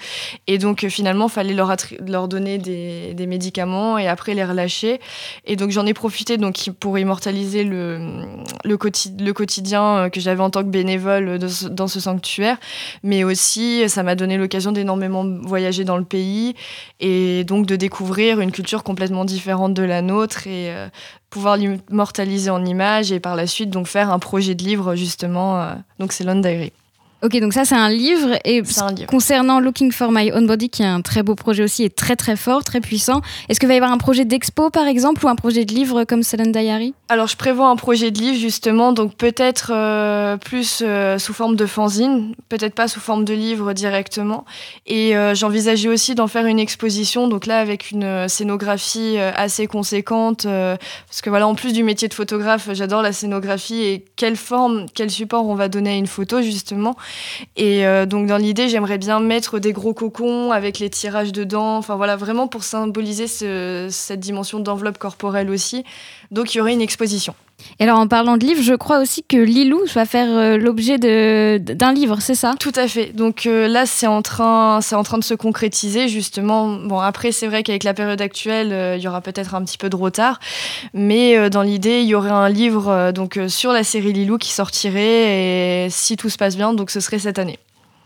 Et 0.47 0.59
donc 0.59 0.87
finalement 0.89 1.29
fallait 1.29 1.55
leur, 1.55 1.75
leur 2.07 2.29
donner 2.29 2.59
des, 2.59 3.15
des, 3.15 3.27
médicaments 3.27 3.97
et 3.97 4.07
après 4.09 4.35
les 4.35 4.45
relâcher. 4.45 5.01
Et 5.47 5.57
donc 5.57 5.71
j'en 5.71 5.87
ai 5.87 5.95
profité 5.95 6.37
donc 6.37 6.71
pour 6.79 6.99
immortaliser 6.99 7.65
le, 7.65 7.99
le 8.65 9.33
quotidien 9.33 10.11
que 10.11 10.21
j'avais 10.21 10.43
en 10.43 10.51
tant 10.51 10.63
que 10.63 10.69
bénévole 10.69 11.39
dans 11.71 11.89
ce 11.89 12.01
sanctuaire, 12.01 12.59
mais 13.03 13.25
aussi 13.25 13.89
ça 13.89 14.03
m'a 14.03 14.15
donné 14.15 14.37
l'occasion 14.37 14.73
d'énormément 14.73 15.25
voyager 15.43 15.85
dans 15.87 15.97
le 15.97 16.05
pays 16.05 16.55
et 17.01 17.45
donc 17.45 17.65
de 17.65 17.77
découvrir 17.77 18.41
une 18.41 18.53
culture 18.53 18.83
complètement 18.83 19.25
différente 19.25 19.73
de 19.73 19.83
la 19.83 20.03
nôtre 20.03 20.47
et 20.47 20.71
euh, 20.71 20.89
pouvoir 21.31 21.57
l'immortaliser 21.57 22.51
en 22.51 22.63
images 22.65 23.13
et 23.13 23.21
par 23.21 23.37
la 23.37 23.47
suite 23.47 23.71
donc 23.71 23.87
faire 23.87 24.11
un 24.11 24.19
projet 24.19 24.55
de 24.55 24.63
livre 24.63 24.95
justement. 24.95 25.63
Euh, 25.63 25.75
donc 25.99 26.13
c'est 26.13 26.25
Diary. 26.25 26.73
Ok, 27.23 27.41
donc 27.41 27.55
ça 27.55 27.65
c'est 27.65 27.75
un 27.75 27.89
livre. 27.89 28.39
Et 28.45 28.63
concernant 29.09 29.59
Looking 29.59 29.91
for 29.91 30.13
My 30.13 30.31
Own 30.33 30.47
Body, 30.47 30.69
qui 30.69 30.83
est 30.83 30.87
un 30.87 31.01
très 31.01 31.23
beau 31.23 31.35
projet 31.35 31.65
aussi 31.65 31.83
et 31.83 31.89
très 31.89 32.15
très 32.15 32.37
fort, 32.37 32.63
très 32.63 32.81
puissant, 32.81 33.23
est-ce 33.49 33.59
que 33.59 33.67
va 33.67 33.73
y 33.73 33.77
avoir 33.77 33.91
un 33.91 33.97
projet 33.97 34.27
d'expo 34.27 34.69
par 34.69 34.87
exemple 34.87 35.25
ou 35.25 35.29
un 35.29 35.35
projet 35.35 35.65
de 35.65 35.73
livre 35.73 36.05
comme 36.05 36.23
Selene 36.23 36.53
Diary? 36.53 36.93
Alors 37.09 37.27
je 37.27 37.37
prévois 37.37 37.69
un 37.69 37.77
projet 37.77 38.11
de 38.11 38.19
livre 38.19 38.39
justement, 38.39 38.93
donc 38.93 39.15
peut-être 39.15 39.71
euh, 39.73 40.37
plus 40.37 40.83
euh, 40.83 41.19
sous 41.19 41.33
forme 41.33 41.57
de 41.57 41.65
fanzine, 41.65 42.35
peut-être 42.51 42.75
pas 42.75 42.87
sous 42.87 43.01
forme 43.01 43.25
de 43.25 43.33
livre 43.33 43.73
directement. 43.73 44.45
Et 44.87 45.17
euh, 45.17 45.35
j'envisageais 45.35 45.89
aussi 45.89 46.15
d'en 46.15 46.27
faire 46.27 46.45
une 46.45 46.59
exposition, 46.59 47.29
donc 47.29 47.47
là 47.47 47.61
avec 47.61 47.93
une 47.93 48.29
scénographie 48.29 49.17
assez 49.19 49.67
conséquente, 49.67 50.43
parce 50.45 51.23
que 51.23 51.31
voilà, 51.31 51.49
en 51.49 51.55
plus 51.55 51.73
du 51.73 51.83
métier 51.83 52.09
de 52.09 52.15
photographe, 52.15 52.69
j'adore 52.73 53.01
la 53.01 53.13
scénographie 53.13 53.83
et 53.83 54.05
quelle 54.17 54.37
forme, 54.37 54.85
quel 54.95 55.11
support 55.11 55.49
on 55.49 55.55
va 55.55 55.69
donner 55.69 55.91
à 55.91 55.95
une 55.95 56.07
photo 56.07 56.43
justement. 56.43 56.97
Et 57.57 57.87
euh, 57.87 58.07
donc 58.07 58.27
dans 58.27 58.37
l'idée, 58.37 58.69
j'aimerais 58.69 58.99
bien 58.99 59.21
mettre 59.21 59.59
des 59.59 59.73
gros 59.73 59.95
cocons 59.95 60.51
avec 60.53 60.79
les 60.79 60.91
tirages 60.91 61.33
dedans. 61.33 61.77
Enfin 61.77 61.97
voilà, 61.97 62.17
vraiment 62.17 62.49
pour 62.49 62.65
symboliser 62.65 63.27
cette 63.27 64.21
dimension 64.21 64.61
d'enveloppe 64.61 64.99
corporelle 64.99 65.51
aussi. 65.51 65.85
Donc 66.31 66.55
il 66.55 66.59
y 66.59 66.61
aurait 66.61 66.75
une 66.75 66.83
exposition. 66.83 67.35
Et 67.79 67.85
alors 67.85 67.99
en 67.99 68.07
parlant 68.07 68.37
de 68.37 68.45
livres, 68.47 68.63
je 68.63 68.75
crois 68.75 69.01
aussi 69.01 69.23
que 69.23 69.37
Lilou 69.37 69.81
va 69.95 70.05
faire 70.05 70.29
euh, 70.29 70.57
l'objet 70.57 70.99
d'un 70.99 71.93
livre, 71.93 72.19
c'est 72.21 72.35
ça? 72.35 72.55
Tout 72.59 72.73
à 72.75 72.89
fait. 72.89 73.13
Donc 73.15 73.47
euh, 73.47 73.69
là, 73.69 73.87
c'est 73.87 74.07
en 74.07 74.23
train, 74.23 74.81
en 74.93 75.03
train 75.03 75.19
de 75.19 75.25
se 75.25 75.35
concrétiser 75.35 76.09
justement. 76.09 76.69
Bon 76.69 77.01
après, 77.01 77.33
c'est 77.33 77.47
vrai 77.47 77.63
qu'avec 77.63 77.85
la 77.85 77.95
période 77.95 78.21
actuelle, 78.21 78.97
il 78.99 79.03
y 79.03 79.09
aura 79.09 79.21
peut-être 79.21 79.55
un 79.55 79.65
petit 79.65 79.79
peu 79.79 79.89
de 79.89 79.97
retard, 79.97 80.39
mais 80.95 81.51
dans 81.51 81.63
l'idée, 81.63 82.01
il 82.01 82.07
y 82.07 82.15
aurait 82.15 82.31
un 82.31 82.49
livre 82.49 83.13
donc 83.13 83.39
sur 83.49 83.73
la 83.73 83.85
série 83.85 84.13
Lilou 84.13 84.39
qui 84.39 84.53
sortirait 84.53 85.87
et 85.87 85.91
si 85.91 86.17
tout 86.17 86.31
se 86.31 86.37
passe 86.37 86.57
bien, 86.57 86.73
donc 86.73 86.91
ce 86.91 87.01
serait 87.01 87.19
cette 87.19 87.39
année. 87.39 87.59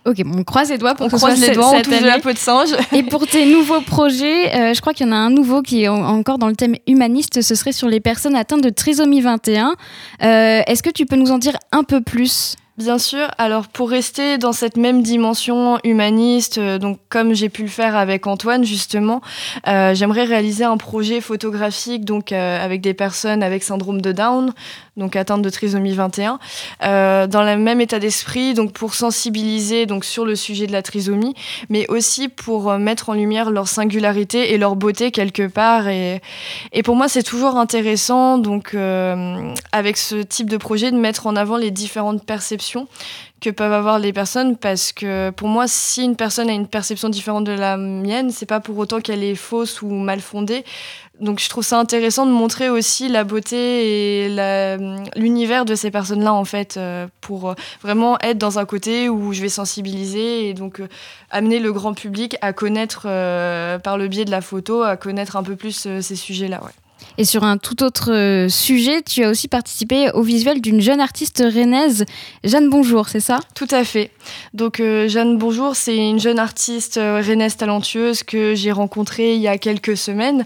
Ok, 0.06 0.22
on 0.24 0.44
croise 0.44 0.70
les 0.70 0.78
doigts 0.78 0.94
pour 0.94 1.06
on 1.06 1.10
croise 1.10 1.38
les 1.40 1.52
doigts, 1.52 1.72
on 1.74 1.82
touche 1.82 2.00
de 2.00 2.06
la 2.06 2.18
peau 2.18 2.32
de 2.32 2.38
singe. 2.38 2.70
Et 2.92 3.02
pour 3.02 3.26
tes 3.26 3.44
nouveaux 3.44 3.82
projets, 3.82 4.54
euh, 4.54 4.72
je 4.72 4.80
crois 4.80 4.94
qu'il 4.94 5.06
y 5.06 5.10
en 5.10 5.12
a 5.12 5.16
un 5.16 5.28
nouveau 5.28 5.60
qui 5.60 5.82
est 5.82 5.88
encore 5.88 6.38
dans 6.38 6.48
le 6.48 6.56
thème 6.56 6.76
humaniste. 6.86 7.42
Ce 7.42 7.54
serait 7.54 7.72
sur 7.72 7.86
les 7.86 8.00
personnes 8.00 8.34
atteintes 8.34 8.62
de 8.62 8.70
trisomie 8.70 9.20
21. 9.20 9.74
Euh, 10.22 10.62
est-ce 10.66 10.82
que 10.82 10.88
tu 10.88 11.04
peux 11.04 11.16
nous 11.16 11.32
en 11.32 11.38
dire 11.38 11.58
un 11.70 11.84
peu 11.84 12.00
plus? 12.00 12.56
Bien 12.78 12.96
sûr. 12.96 13.28
Alors 13.36 13.68
pour 13.68 13.90
rester 13.90 14.38
dans 14.38 14.52
cette 14.52 14.78
même 14.78 15.02
dimension 15.02 15.78
humaniste, 15.84 16.56
euh, 16.56 16.78
donc 16.78 16.98
comme 17.10 17.34
j'ai 17.34 17.50
pu 17.50 17.60
le 17.60 17.68
faire 17.68 17.94
avec 17.94 18.26
Antoine 18.26 18.64
justement, 18.64 19.20
j'aimerais 19.66 20.24
réaliser 20.24 20.64
un 20.64 20.78
projet 20.78 21.20
photographique 21.20 22.06
donc 22.06 22.32
avec 22.32 22.80
des 22.80 22.94
personnes 22.94 23.42
avec 23.42 23.62
syndrome 23.62 24.00
de 24.00 24.12
Down, 24.12 24.54
donc 25.00 25.16
atteinte 25.16 25.42
de 25.42 25.50
trisomie 25.50 25.94
21, 25.94 26.38
euh, 26.84 27.26
dans 27.26 27.42
le 27.42 27.56
même 27.56 27.80
état 27.80 27.98
d'esprit, 27.98 28.54
donc 28.54 28.72
pour 28.72 28.94
sensibiliser 28.94 29.86
donc 29.86 30.04
sur 30.04 30.24
le 30.24 30.36
sujet 30.36 30.68
de 30.68 30.72
la 30.72 30.82
trisomie, 30.82 31.34
mais 31.68 31.88
aussi 31.88 32.28
pour 32.28 32.70
euh, 32.70 32.78
mettre 32.78 33.08
en 33.08 33.14
lumière 33.14 33.50
leur 33.50 33.66
singularité 33.66 34.52
et 34.52 34.58
leur 34.58 34.76
beauté 34.76 35.10
quelque 35.10 35.48
part. 35.48 35.88
Et, 35.88 36.20
pour 36.84 36.96
moi, 36.96 37.08
c'est 37.08 37.22
toujours 37.22 37.56
intéressant, 37.56 38.38
donc 38.38 38.74
euh, 38.74 39.52
avec 39.72 39.96
ce 39.96 40.16
type 40.16 40.48
de 40.48 40.56
projet, 40.56 40.90
de 40.90 40.96
mettre 40.96 41.26
en 41.26 41.34
avant 41.34 41.56
les 41.56 41.70
différentes 41.70 42.24
perceptions 42.24 42.86
que 43.40 43.50
peuvent 43.50 43.72
avoir 43.72 43.98
les 43.98 44.12
personnes 44.12 44.56
parce 44.56 44.92
que 44.92 45.30
pour 45.30 45.48
moi 45.48 45.66
si 45.66 46.04
une 46.04 46.14
personne 46.14 46.50
a 46.50 46.52
une 46.52 46.66
perception 46.66 47.08
différente 47.08 47.44
de 47.44 47.52
la 47.52 47.78
mienne 47.78 48.30
c'est 48.30 48.44
pas 48.44 48.60
pour 48.60 48.76
autant 48.76 49.00
qu'elle 49.00 49.24
est 49.24 49.34
fausse 49.34 49.80
ou 49.80 49.88
mal 49.88 50.20
fondée 50.20 50.62
donc 51.20 51.38
je 51.38 51.48
trouve 51.48 51.64
ça 51.64 51.78
intéressant 51.78 52.26
de 52.26 52.32
montrer 52.32 52.70
aussi 52.70 53.08
la 53.08 53.24
beauté 53.24 54.24
et 54.24 54.28
l'univers 55.16 55.64
de 55.64 55.74
ces 55.74 55.90
personnes-là 55.90 56.32
en 56.32 56.44
fait 56.44 56.76
euh, 56.76 57.06
pour 57.20 57.54
vraiment 57.82 58.18
être 58.20 58.38
dans 58.38 58.58
un 58.58 58.64
côté 58.64 59.08
où 59.08 59.32
je 59.32 59.42
vais 59.42 59.48
sensibiliser 59.48 60.48
et 60.48 60.54
donc 60.54 60.80
euh, 60.80 60.88
amener 61.30 61.58
le 61.58 61.72
grand 61.72 61.92
public 61.92 62.36
à 62.40 62.52
connaître 62.52 63.02
euh, 63.06 63.78
par 63.78 63.98
le 63.98 64.08
biais 64.08 64.24
de 64.24 64.30
la 64.30 64.40
photo 64.40 64.82
à 64.82 64.96
connaître 64.96 65.36
un 65.36 65.42
peu 65.42 65.56
plus 65.56 65.88
ces 66.00 66.16
sujets-là. 66.16 66.60
Et 67.18 67.24
sur 67.24 67.44
un 67.44 67.58
tout 67.58 67.82
autre 67.82 68.12
euh, 68.12 68.48
sujet, 68.48 69.02
tu 69.02 69.24
as 69.24 69.30
aussi 69.30 69.48
participé 69.48 70.10
au 70.12 70.22
visuel 70.22 70.60
d'une 70.60 70.80
jeune 70.80 71.00
artiste 71.00 71.42
rennaise, 71.54 72.04
Jeanne 72.44 72.70
Bonjour, 72.70 73.08
c'est 73.08 73.20
ça? 73.20 73.40
Tout 73.54 73.68
à 73.70 73.84
fait. 73.84 74.10
Donc 74.54 74.80
euh, 74.80 75.08
Jeanne 75.08 75.36
Bonjour, 75.38 75.76
c'est 75.76 75.96
une 75.96 76.20
jeune 76.20 76.38
artiste 76.38 76.98
euh, 76.98 77.22
rennaise 77.24 77.56
talentueuse 77.56 78.22
que 78.22 78.54
j'ai 78.54 78.72
rencontrée 78.72 79.34
il 79.34 79.40
y 79.40 79.48
a 79.48 79.58
quelques 79.58 79.96
semaines 79.96 80.44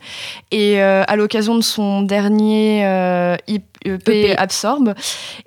et 0.50 0.81
à 0.81 1.16
l'occasion 1.16 1.57
de 1.57 1.62
son 1.62 2.03
dernier 2.03 2.83
EP 3.46 4.33
e 4.33 4.40
Absorbe. 4.40 4.94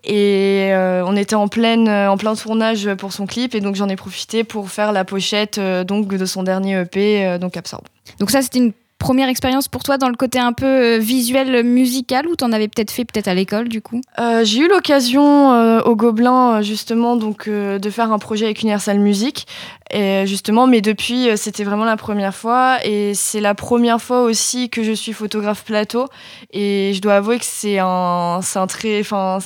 Et 0.04 0.72
on 0.74 1.16
était 1.16 1.36
en, 1.36 1.48
pleine, 1.48 1.90
en 1.90 2.18
plein 2.18 2.36
tournage 2.36 2.94
pour 2.96 3.14
son 3.14 3.26
clip 3.26 3.56
et 3.56 3.62
donc 3.62 3.76
j'en 3.76 3.90
ai 3.90 3.96
profité 3.96 4.44
pour 4.44 4.70
faire 4.70 4.92
la 4.92 5.06
pochette 5.06 5.60
donc, 5.60 6.08
de 6.08 6.26
son 6.26 6.44
dernier 6.44 6.82
EP, 6.82 7.38
donc 7.40 7.58
Absorbe. 7.58 7.86
Donc 8.20 8.32
ça, 8.32 8.42
c'était 8.42 8.60
une 8.60 8.74
première 8.98 9.30
expérience 9.30 9.68
pour 9.68 9.84
toi 9.84 9.98
dans 9.98 10.10
le 10.10 10.16
côté 10.16 10.40
un 10.40 10.54
peu 10.54 10.98
visuel 10.98 11.64
musical 11.64 12.28
ou 12.28 12.36
t'en 12.36 12.52
avais 12.52 12.68
peut-être 12.68 12.92
fait 12.92 13.06
peut-être 13.06 13.28
à 13.28 13.34
l'école 13.34 13.70
du 13.70 13.82
coup? 13.82 14.02
J'ai 14.44 14.60
eu 14.60 14.68
l'occasion 14.68 15.80
au 15.82 15.96
Gobelin 15.96 16.62
justement 16.62 17.16
donc 17.16 17.50
de 17.50 17.90
faire 17.90 18.12
un 18.12 18.20
projet 18.20 18.46
avec 18.46 18.62
Universal 18.62 19.00
Music 19.00 19.48
et 19.92 20.26
justement, 20.26 20.68
mais 20.68 20.82
depuis, 20.82 21.30
c'était 21.38 21.64
vraiment 21.64 21.86
la 21.86 21.96
première 21.96 22.36
fois. 22.36 22.78
Et 22.84 23.14
c'est 23.14 23.40
la 23.40 23.56
première 23.56 24.02
fois 24.02 24.24
aussi 24.24 24.70
que 24.70 24.84
je 24.84 24.92
suis 24.92 25.14
photographe 25.14 25.64
plateau. 25.64 26.08
Et 26.52 26.92
je 26.94 27.02
dois 27.02 27.16
avouer 27.16 27.40
que 27.40 27.46
c'est 27.46 27.80
un, 27.80 28.40
un 28.56 28.68
très, 28.68 29.02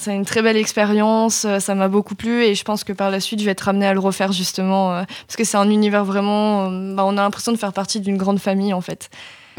une 0.08 0.26
très 0.26 0.42
belle 0.42 0.58
expérience. 0.58 1.46
Ça 1.60 1.76
m'a 1.76 1.88
beaucoup 1.88 2.16
plu. 2.16 2.44
Et 2.44 2.56
je 2.56 2.64
pense 2.64 2.84
que 2.84 2.94
par 2.94 3.12
la 3.12 3.20
suite, 3.20 3.40
je 3.40 3.46
vais 3.46 3.52
être 3.52 3.68
amenée 3.68 3.88
à 3.88 3.94
le 3.94 4.00
refaire 4.00 4.32
justement. 4.32 5.04
Parce 5.28 5.38
que 5.38 5.44
c'est 5.44 5.58
un 5.58 5.70
univers 5.70 6.06
vraiment. 6.06 6.72
Bah, 6.72 7.04
on 7.06 7.18
a 7.18 7.22
l'impression 7.22 7.52
de 7.52 7.58
faire 7.58 7.74
partie 7.74 8.00
d'une 8.00 8.18
grande 8.18 8.40
famille 8.40 8.74
en 8.74 8.82
fait. 8.82 9.10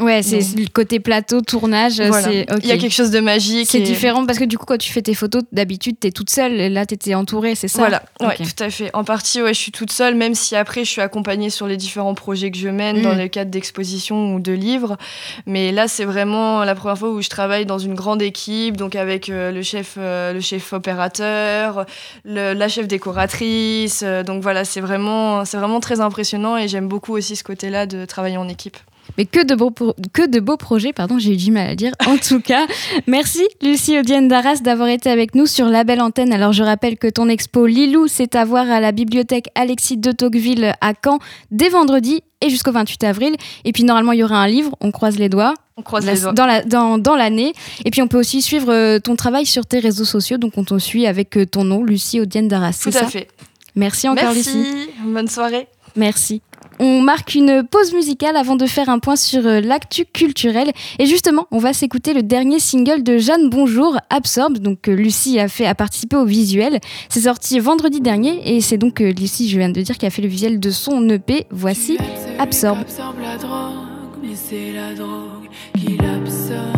Ouais, 0.03 0.21
c'est 0.23 0.39
le 0.39 0.67
côté 0.67 0.99
plateau, 0.99 1.41
tournage. 1.41 1.97
Il 1.97 2.65
y 2.65 2.71
a 2.71 2.77
quelque 2.77 2.93
chose 2.93 3.11
de 3.11 3.19
magique. 3.19 3.67
C'est 3.69 3.81
différent 3.81 4.25
parce 4.25 4.39
que 4.39 4.45
du 4.45 4.57
coup, 4.57 4.65
quand 4.65 4.77
tu 4.77 4.91
fais 4.91 5.01
tes 5.01 5.13
photos, 5.13 5.43
d'habitude, 5.51 5.97
tu 5.99 6.07
es 6.07 6.11
toute 6.11 6.29
seule. 6.29 6.53
Et 6.53 6.69
là, 6.69 6.85
tu 6.85 6.93
étais 6.95 7.15
entourée, 7.15 7.55
c'est 7.55 7.67
ça 7.67 7.79
Voilà, 7.79 8.03
ouais, 8.21 8.35
tout 8.37 8.63
à 8.63 8.69
fait. 8.69 8.89
En 8.93 9.03
partie, 9.03 9.41
ouais, 9.41 9.53
je 9.53 9.59
suis 9.59 9.71
toute 9.71 9.91
seule, 9.91 10.15
même 10.15 10.35
si 10.35 10.55
après, 10.55 10.85
je 10.85 10.89
suis 10.89 11.01
accompagnée 11.01 11.49
sur 11.49 11.67
les 11.67 11.77
différents 11.77 12.13
projets 12.13 12.51
que 12.51 12.57
je 12.57 12.69
mène 12.69 13.01
dans 13.01 13.15
mm. 13.15 13.19
le 13.19 13.27
cadre 13.27 13.51
d'expositions 13.51 14.35
ou 14.35 14.39
de 14.39 14.51
livres. 14.51 14.97
Mais 15.45 15.71
là, 15.71 15.87
c'est 15.87 16.05
vraiment 16.05 16.63
la 16.63 16.75
première 16.75 16.97
fois 16.97 17.09
où 17.09 17.21
je 17.21 17.29
travaille 17.29 17.65
dans 17.65 17.79
une 17.79 17.95
grande 17.95 18.21
équipe, 18.21 18.77
donc 18.77 18.95
avec 18.95 19.29
euh, 19.29 19.51
le, 19.51 19.61
chef, 19.61 19.95
euh, 19.97 20.33
le 20.33 20.41
chef 20.41 20.73
opérateur, 20.73 21.85
la 22.25 22.67
chef 22.67 22.87
décoratrice. 22.87 24.01
Euh, 24.03 24.23
donc 24.23 24.41
voilà, 24.41 24.65
c'est 24.65 24.81
vraiment, 24.81 25.43
vraiment 25.43 25.79
très 25.79 26.01
impressionnant 26.01 26.57
et 26.57 26.67
j'aime 26.67 26.87
beaucoup 26.87 27.13
aussi 27.13 27.35
ce 27.35 27.43
côté-là 27.43 27.85
de 27.85 28.05
travailler 28.05 28.37
en 28.37 28.47
équipe. 28.47 28.77
Mais 29.17 29.25
que 29.25 29.43
de 29.43 29.55
beaux, 29.55 29.71
que 30.13 30.27
de 30.27 30.39
beaux 30.39 30.57
projets, 30.57 30.93
pardon, 30.93 31.19
j'ai 31.19 31.33
eu 31.33 31.37
du 31.37 31.51
mal 31.51 31.69
à 31.69 31.75
dire. 31.75 31.91
En 32.07 32.17
tout 32.17 32.39
cas, 32.39 32.65
merci 33.07 33.47
Lucie 33.61 33.97
Odienne 33.97 34.27
d'Arras 34.27 34.61
d'avoir 34.61 34.89
été 34.89 35.09
avec 35.09 35.35
nous 35.35 35.45
sur 35.45 35.67
la 35.67 35.83
belle 35.83 36.01
antenne. 36.01 36.33
Alors 36.33 36.53
je 36.53 36.63
rappelle 36.63 36.97
que 36.97 37.07
ton 37.07 37.29
expo 37.29 37.65
Lilou, 37.65 38.07
c'est 38.07 38.35
à 38.35 38.45
voir 38.45 38.69
à 38.69 38.79
la 38.79 38.91
bibliothèque 38.91 39.49
Alexis 39.55 39.97
de 39.97 40.11
Tocqueville 40.11 40.73
à 40.81 40.93
Caen 41.03 41.19
dès 41.51 41.69
vendredi 41.69 42.21
et 42.41 42.49
jusqu'au 42.49 42.71
28 42.71 43.03
avril. 43.03 43.35
Et 43.65 43.71
puis 43.71 43.83
normalement, 43.83 44.11
il 44.11 44.19
y 44.19 44.23
aura 44.23 44.37
un 44.37 44.47
livre, 44.47 44.75
on 44.81 44.91
croise 44.91 45.17
les 45.17 45.29
doigts. 45.29 45.53
On 45.77 45.81
croise 45.81 46.05
les 46.05 46.19
doigts. 46.19 46.33
Dans, 46.33 46.45
la, 46.45 46.61
dans, 46.63 46.97
dans 46.97 47.15
l'année. 47.15 47.53
Et 47.85 47.91
puis 47.91 48.01
on 48.01 48.07
peut 48.07 48.19
aussi 48.19 48.41
suivre 48.41 48.71
euh, 48.71 48.99
ton 48.99 49.15
travail 49.15 49.45
sur 49.45 49.65
tes 49.65 49.79
réseaux 49.79 50.05
sociaux. 50.05 50.37
Donc 50.37 50.57
on 50.57 50.63
te 50.63 50.77
suit 50.77 51.07
avec 51.07 51.37
euh, 51.37 51.45
ton 51.45 51.63
nom, 51.63 51.83
Lucie 51.83 52.19
Odienne 52.19 52.47
d'Arras. 52.47 52.79
Tout 52.81 52.97
à 52.97 53.07
fait. 53.07 53.27
Merci 53.75 54.07
encore 54.07 54.33
Merci. 54.33 54.57
Lucie. 54.57 54.89
Bonne 55.03 55.27
soirée. 55.27 55.67
Merci. 55.95 56.41
On 56.79 57.01
marque 57.01 57.35
une 57.35 57.63
pause 57.63 57.93
musicale 57.93 58.35
avant 58.35 58.55
de 58.55 58.65
faire 58.65 58.89
un 58.89 58.99
point 58.99 59.15
sur 59.15 59.45
euh, 59.45 59.61
l'actu 59.61 60.05
culturel. 60.05 60.71
Et 60.99 61.05
justement, 61.05 61.47
on 61.51 61.57
va 61.57 61.73
s'écouter 61.73 62.13
le 62.13 62.23
dernier 62.23 62.59
single 62.59 63.03
de 63.03 63.17
Jeanne 63.17 63.49
Bonjour, 63.49 63.97
Absorbe. 64.09 64.57
Donc 64.57 64.87
euh, 64.87 64.93
Lucie 64.95 65.39
a 65.39 65.47
fait 65.47 65.65
a 65.65 65.75
participé 65.75 66.15
au 66.15 66.25
visuel. 66.25 66.79
C'est 67.09 67.21
sorti 67.21 67.59
vendredi 67.59 68.01
dernier 68.01 68.55
et 68.55 68.61
c'est 68.61 68.77
donc 68.77 69.01
euh, 69.01 69.11
Lucie, 69.11 69.49
je 69.49 69.57
viens 69.57 69.69
de 69.69 69.81
dire, 69.81 69.97
qui 69.97 70.05
a 70.05 70.09
fait 70.09 70.21
le 70.21 70.27
visuel 70.27 70.59
de 70.59 70.71
son 70.71 71.07
EP. 71.09 71.45
Voici 71.51 71.97
Absorbe. 72.39 72.79
absorbe 72.79 73.19
la 73.21 73.37
drogue, 73.37 74.19
mais 74.21 74.35
c'est 74.35 74.73
la 74.73 74.93
drogue 74.93 75.49
qui 75.77 75.97
l'absorbe. 75.97 76.77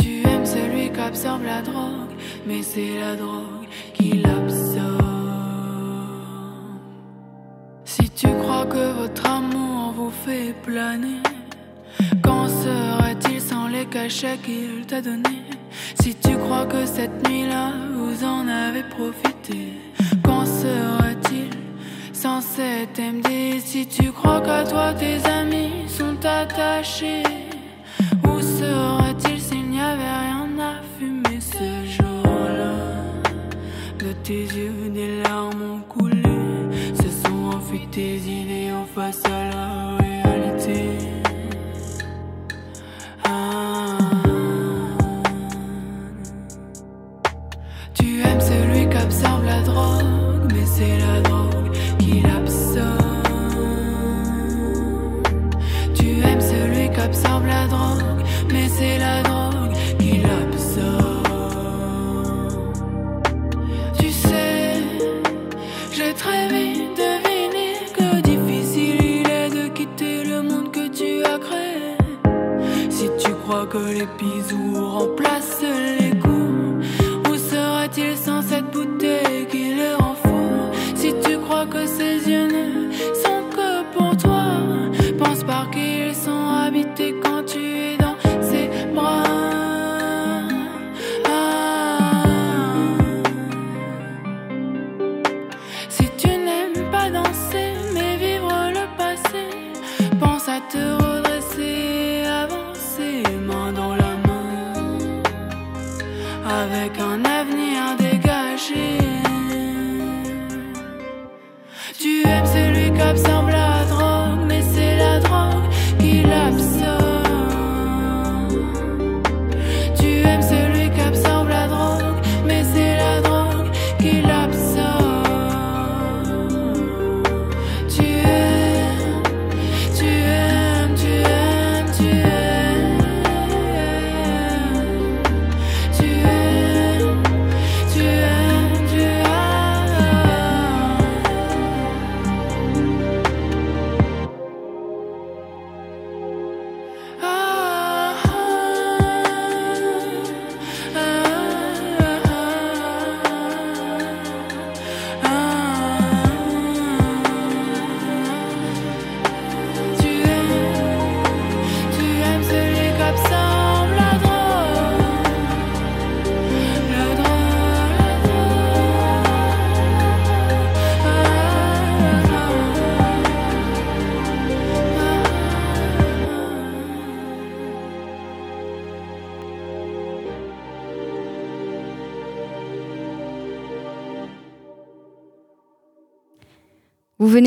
Tu 0.00 0.22
aimes 0.28 0.46
celui 0.46 0.90
qui 0.90 1.00
absorbe 1.00 1.44
la 1.44 1.62
drogue, 1.62 2.10
mais 2.46 2.62
c'est 2.62 2.98
la 3.00 3.14
drogue 3.14 3.66
qui 3.94 4.18
l'absorbe. 4.18 4.97
Tu 8.28 8.34
crois 8.42 8.66
que 8.66 8.92
votre 9.00 9.26
amour 9.26 9.92
vous 9.96 10.10
fait 10.10 10.54
planer, 10.62 11.22
qu'en 12.22 12.46
serait-il 12.48 13.40
sans 13.40 13.68
les 13.68 13.86
cachets 13.86 14.38
qu'il 14.44 14.86
t'a 14.86 15.00
donnés 15.00 15.44
Si 16.00 16.14
tu 16.14 16.36
crois 16.36 16.66
que 16.66 16.84
cette 16.84 17.26
nuit-là, 17.28 17.72
vous 17.94 18.24
en 18.24 18.46
avez 18.46 18.82
profité, 18.82 19.60
qu'en 20.22 20.44
serait-il 20.44 21.50
sans 22.12 22.40
cet 22.40 22.98
MD 22.98 23.60
Si 23.60 23.86
tu 23.86 24.12
crois 24.12 24.40
qu'à 24.40 24.64
toi 24.64 24.92
tes 24.92 25.18
amis 25.28 25.88
sont 25.88 26.18
attachés, 26.24 27.22
où 28.26 28.40
serait-il 28.40 29.40
s'il 29.40 29.70
n'y 29.70 29.80
avait 29.80 30.16
rien 30.24 30.48
à 30.60 30.74
fumer 30.98 31.40
ce 31.40 31.68
jour-là? 31.96 32.74
De 33.98 34.12
tes 34.24 34.42
yeux, 34.42 34.90
des 34.90 35.22
larmes 35.22 35.62
ont 35.62 35.80
coulé 35.88 36.27
Fuis 37.68 37.86
tes 37.90 38.16
idéaux 38.16 38.86
face 38.94 39.22
à 39.26 39.44
la 39.50 39.98
réalité. 39.98 40.88
Ah. 43.24 43.98
Tu 47.92 48.20
aimes 48.22 48.40
celui 48.40 48.88
qui 48.88 48.96
absorbe 48.96 49.44
la 49.44 49.60
drogue, 49.60 50.50
mais 50.50 50.64
c'est 50.64 50.96
la 50.96 51.20
drogue 51.20 51.76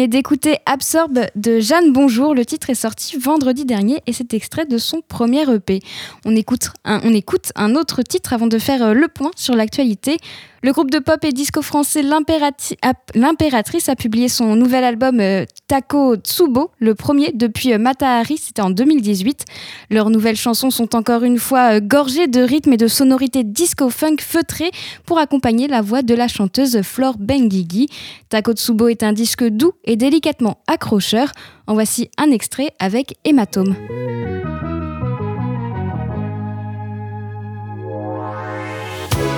d'écouter 0.08 0.58
Absorbe 0.66 1.22
de 1.36 1.60
Jeanne 1.60 1.92
Bonjour. 1.94 2.34
Le 2.34 2.46
titre 2.46 2.70
est 2.70 2.76
sorti 2.76 3.18
vendredi 3.18 3.66
dernier 3.66 4.02
et 4.08 4.14
c'est 4.14 4.34
extrait 4.34 4.66
de 4.66 4.78
son 4.78 5.02
premier 5.02 5.50
EP. 5.52 5.80
On 6.26 6.36
écoute, 6.36 6.70
un, 6.86 7.02
on 7.04 7.14
écoute 7.14 7.52
un 7.56 7.76
autre 7.76 8.02
titre 8.02 8.34
avant 8.34 8.48
de 8.48 8.58
faire 8.58 8.84
euh, 8.84 8.94
le 8.94 9.08
point 9.08 9.32
sur 9.36 9.56
l'actualité. 9.56 10.18
Le 10.64 10.74
groupe 10.74 10.92
de 10.92 11.00
pop 11.00 11.24
et 11.24 11.32
disco 11.32 11.64
français 11.64 12.04
L'Impératrice 12.04 13.90
a 13.90 13.96
publié 13.96 14.28
son 14.28 14.56
nouvel 14.56 14.84
album 14.84 15.20
euh, 15.20 15.44
Taco 15.68 16.16
Tsubo, 16.18 16.70
le 16.78 16.94
premier 16.94 17.32
depuis 17.34 17.74
euh, 17.74 17.80
Matahari, 17.80 18.38
c'était 18.38 18.62
en 18.62 18.70
2018. 18.70 19.46
Leurs 19.90 20.12
nouvelles 20.12 20.36
chansons 20.36 20.70
sont 20.70 20.96
encore 20.96 21.24
une 21.24 21.40
fois 21.40 21.80
gorgées 21.80 22.28
de 22.28 22.42
rythmes 22.42 22.74
et 22.74 22.78
de 22.78 22.88
sonorités 22.88 23.44
disco-funk 23.44 24.18
feutrées 24.20 24.70
pour 25.06 25.18
accompagner 25.18 25.68
la 25.68 25.82
voix 25.82 26.04
de 26.04 26.14
la 26.14 26.28
chanteuse 26.28 26.84
Flore 26.84 27.18
Benguigui. 27.18 27.88
Taco 28.30 28.54
Tsubo 28.54 28.88
est 28.88 29.02
un 29.02 29.14
disque 29.14 29.44
doux 29.44 29.74
et 29.84 29.96
délicatement 29.96 30.60
accrocheur. 30.68 31.32
En 31.66 31.74
voici 31.74 32.12
un 32.20 32.30
extrait 32.30 32.70
avec 32.78 33.16
Hématome. 33.24 33.76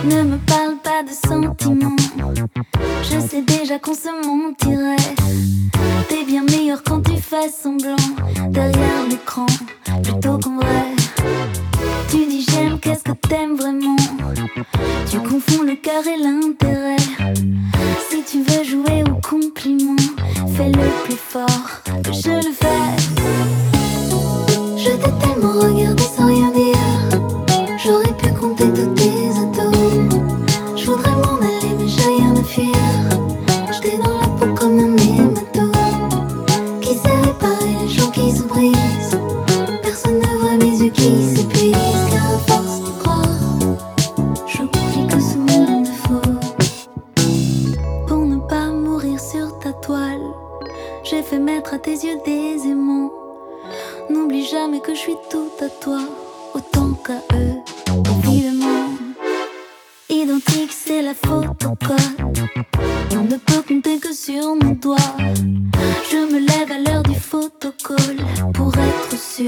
Ne 0.03 0.72
pas 0.83 1.03
de 1.03 1.09
sentiments. 1.09 1.95
Je 3.03 3.19
sais 3.19 3.41
déjà 3.41 3.79
qu'on 3.79 3.93
se 3.93 4.09
mentirait. 4.25 5.15
T'es 6.09 6.23
bien 6.25 6.43
meilleur 6.43 6.83
quand 6.83 7.01
tu 7.01 7.17
fais 7.17 7.49
semblant 7.49 7.95
derrière 8.49 9.07
l'écran, 9.09 9.45
plutôt 10.03 10.37
qu'en 10.37 10.57
vrai. 10.57 10.85
Tu 12.09 12.25
dis 12.25 12.45
j'aime, 12.49 12.79
qu'est-ce 12.79 13.03
que 13.03 13.13
t'aimes 13.13 13.55
vraiment? 13.55 13.95
Tu 15.09 15.19
confonds 15.19 15.63
le 15.63 15.75
cœur 15.75 16.03
et 16.05 16.21
l'intérêt. 16.21 16.97
Si 18.09 18.23
tu 18.23 18.43
veux 18.43 18.63
jouer 18.63 19.03
au 19.09 19.19
compliment, 19.27 19.95
fais-le 20.55 21.05
plus 21.05 21.17
fort 21.17 21.81
que 22.03 22.11
je 22.11 22.29
le 22.29 22.53
fais. 22.53 23.32
J'ai 51.23 51.29
fait 51.29 51.39
mettre 51.39 51.73
à 51.73 51.79
tes 51.79 51.91
yeux 51.91 52.17
des 52.25 52.67
aimants. 52.67 53.12
N'oublie 54.09 54.45
jamais 54.45 54.79
que 54.79 54.93
je 54.93 54.99
suis 54.99 55.15
tout 55.29 55.51
à 55.62 55.69
toi, 55.69 55.99
autant 56.53 56.93
qu'à 57.05 57.21
eux, 57.36 57.55
évidemment. 58.25 58.89
Identique, 60.09 60.71
c'est 60.71 61.01
la 61.01 61.13
photocode. 61.13 61.97
On 63.12 63.23
ne 63.23 63.38
peut 63.38 63.62
compter 63.67 63.99
que 63.99 64.13
sur 64.13 64.55
mon 64.55 64.71
doigt. 64.71 64.97
Je 66.12 66.17
me 66.17 66.39
lève 66.39 66.71
à 66.71 66.79
l'heure 66.79 67.03
du 67.03 67.15
photocall 67.15 68.17
pour 68.53 68.73
être 68.75 69.17
sûr 69.17 69.45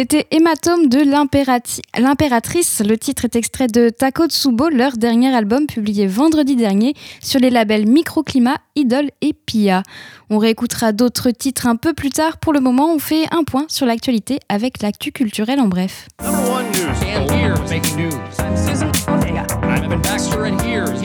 C'était 0.00 0.28
Hématome 0.30 0.86
de 0.86 1.00
l'impératrice. 1.00 2.82
Le 2.86 2.96
titre 2.96 3.24
est 3.24 3.34
extrait 3.34 3.66
de 3.66 3.88
Takotsubo, 3.88 4.68
leur 4.68 4.92
dernier 4.92 5.34
album 5.34 5.66
publié 5.66 6.06
vendredi 6.06 6.54
dernier 6.54 6.94
sur 7.20 7.40
les 7.40 7.50
labels 7.50 7.84
Microclimat, 7.84 8.58
Idol 8.76 9.10
et 9.22 9.32
Pia. 9.32 9.82
On 10.30 10.38
réécoutera 10.38 10.92
d'autres 10.92 11.32
titres 11.32 11.66
un 11.66 11.74
peu 11.74 11.94
plus 11.94 12.10
tard. 12.10 12.36
Pour 12.36 12.52
le 12.52 12.60
moment, 12.60 12.94
on 12.94 13.00
fait 13.00 13.24
un 13.32 13.42
point 13.42 13.66
sur 13.66 13.86
l'actualité 13.86 14.38
avec 14.48 14.82
l'actu 14.82 15.10
culturelle 15.10 15.58
en 15.58 15.66
bref. 15.66 16.06
Number 16.22 16.48
one 16.48 16.70
news. 16.70 16.94
And 17.02 17.28
here's 17.32 17.68
making 17.68 17.96
news. 17.96 18.14
I'm 18.38 19.82
Evan 19.82 20.00
Baxter, 20.00 20.44
and 20.44 20.60
here's 20.60 21.02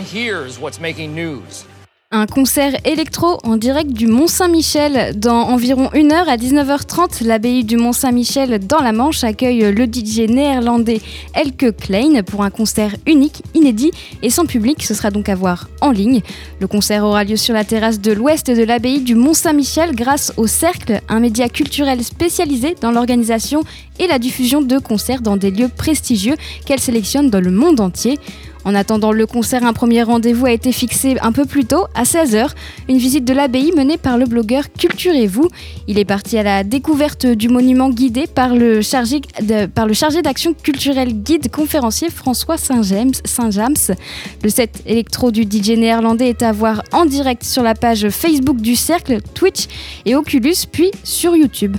here's 0.00 0.58
what's 0.58 0.80
making 0.80 1.14
news? 1.14 1.66
Un 2.14 2.26
concert 2.26 2.74
électro 2.84 3.38
en 3.42 3.56
direct 3.56 3.90
du 3.90 4.06
Mont-Saint-Michel. 4.06 5.18
Dans 5.18 5.48
environ 5.48 5.88
une 5.94 6.12
heure 6.12 6.28
à 6.28 6.36
19h30, 6.36 7.24
l'abbaye 7.24 7.64
du 7.64 7.78
Mont-Saint-Michel 7.78 8.58
dans 8.66 8.80
la 8.80 8.92
Manche 8.92 9.24
accueille 9.24 9.72
le 9.72 9.86
DJ 9.86 10.28
néerlandais 10.28 11.00
Elke 11.32 11.74
Klein 11.74 12.22
pour 12.22 12.42
un 12.42 12.50
concert 12.50 12.94
unique, 13.06 13.42
inédit 13.54 13.92
et 14.22 14.28
sans 14.28 14.44
public. 14.44 14.84
Ce 14.84 14.92
sera 14.92 15.10
donc 15.10 15.30
à 15.30 15.34
voir 15.34 15.70
en 15.80 15.90
ligne. 15.90 16.20
Le 16.60 16.66
concert 16.66 17.02
aura 17.02 17.24
lieu 17.24 17.36
sur 17.36 17.54
la 17.54 17.64
terrasse 17.64 17.98
de 17.98 18.12
l'ouest 18.12 18.50
de 18.50 18.62
l'abbaye 18.62 19.00
du 19.00 19.14
Mont-Saint-Michel 19.14 19.96
grâce 19.96 20.34
au 20.36 20.46
Cercle, 20.46 21.00
un 21.08 21.18
média 21.18 21.48
culturel 21.48 22.04
spécialisé 22.04 22.76
dans 22.78 22.92
l'organisation 22.92 23.62
et 23.98 24.06
la 24.06 24.18
diffusion 24.18 24.60
de 24.60 24.78
concerts 24.78 25.22
dans 25.22 25.38
des 25.38 25.50
lieux 25.50 25.70
prestigieux 25.74 26.36
qu'elle 26.66 26.80
sélectionne 26.80 27.30
dans 27.30 27.40
le 27.40 27.50
monde 27.50 27.80
entier. 27.80 28.18
En 28.64 28.74
attendant 28.74 29.12
le 29.12 29.26
concert, 29.26 29.64
un 29.64 29.72
premier 29.72 30.02
rendez-vous 30.02 30.46
a 30.46 30.52
été 30.52 30.72
fixé 30.72 31.16
un 31.20 31.32
peu 31.32 31.44
plus 31.44 31.64
tôt, 31.64 31.86
à 31.94 32.04
16h, 32.04 32.50
une 32.88 32.98
visite 32.98 33.24
de 33.24 33.32
l'abbaye 33.32 33.72
menée 33.72 33.96
par 33.96 34.18
le 34.18 34.26
blogueur 34.26 34.64
Culturez-vous. 34.78 35.48
Il 35.88 35.98
est 35.98 36.04
parti 36.04 36.38
à 36.38 36.42
la 36.42 36.64
découverte 36.64 37.26
du 37.26 37.48
monument 37.48 37.90
guidé 37.90 38.26
par 38.26 38.54
le 38.54 38.80
chargé, 38.82 39.20
d'action 40.22 40.54
culturelle 40.54 41.12
guide 41.12 41.50
conférencier 41.50 42.08
François 42.10 42.56
Saint-James. 42.56 43.12
Saint 43.24 43.50
-James. 43.50 43.94
Le 44.42 44.48
set 44.48 44.82
électro 44.86 45.30
du 45.30 45.42
DJ 45.42 45.70
néerlandais 45.70 46.28
est 46.28 46.42
à 46.42 46.52
voir 46.52 46.82
en 46.92 47.04
direct 47.04 47.44
sur 47.44 47.62
la 47.62 47.74
page 47.74 48.08
Facebook 48.10 48.58
du 48.58 48.76
Cercle, 48.76 49.20
Twitch 49.34 49.66
et 50.06 50.14
Oculus, 50.14 50.66
puis 50.70 50.90
sur 51.02 51.34
YouTube. 51.36 51.76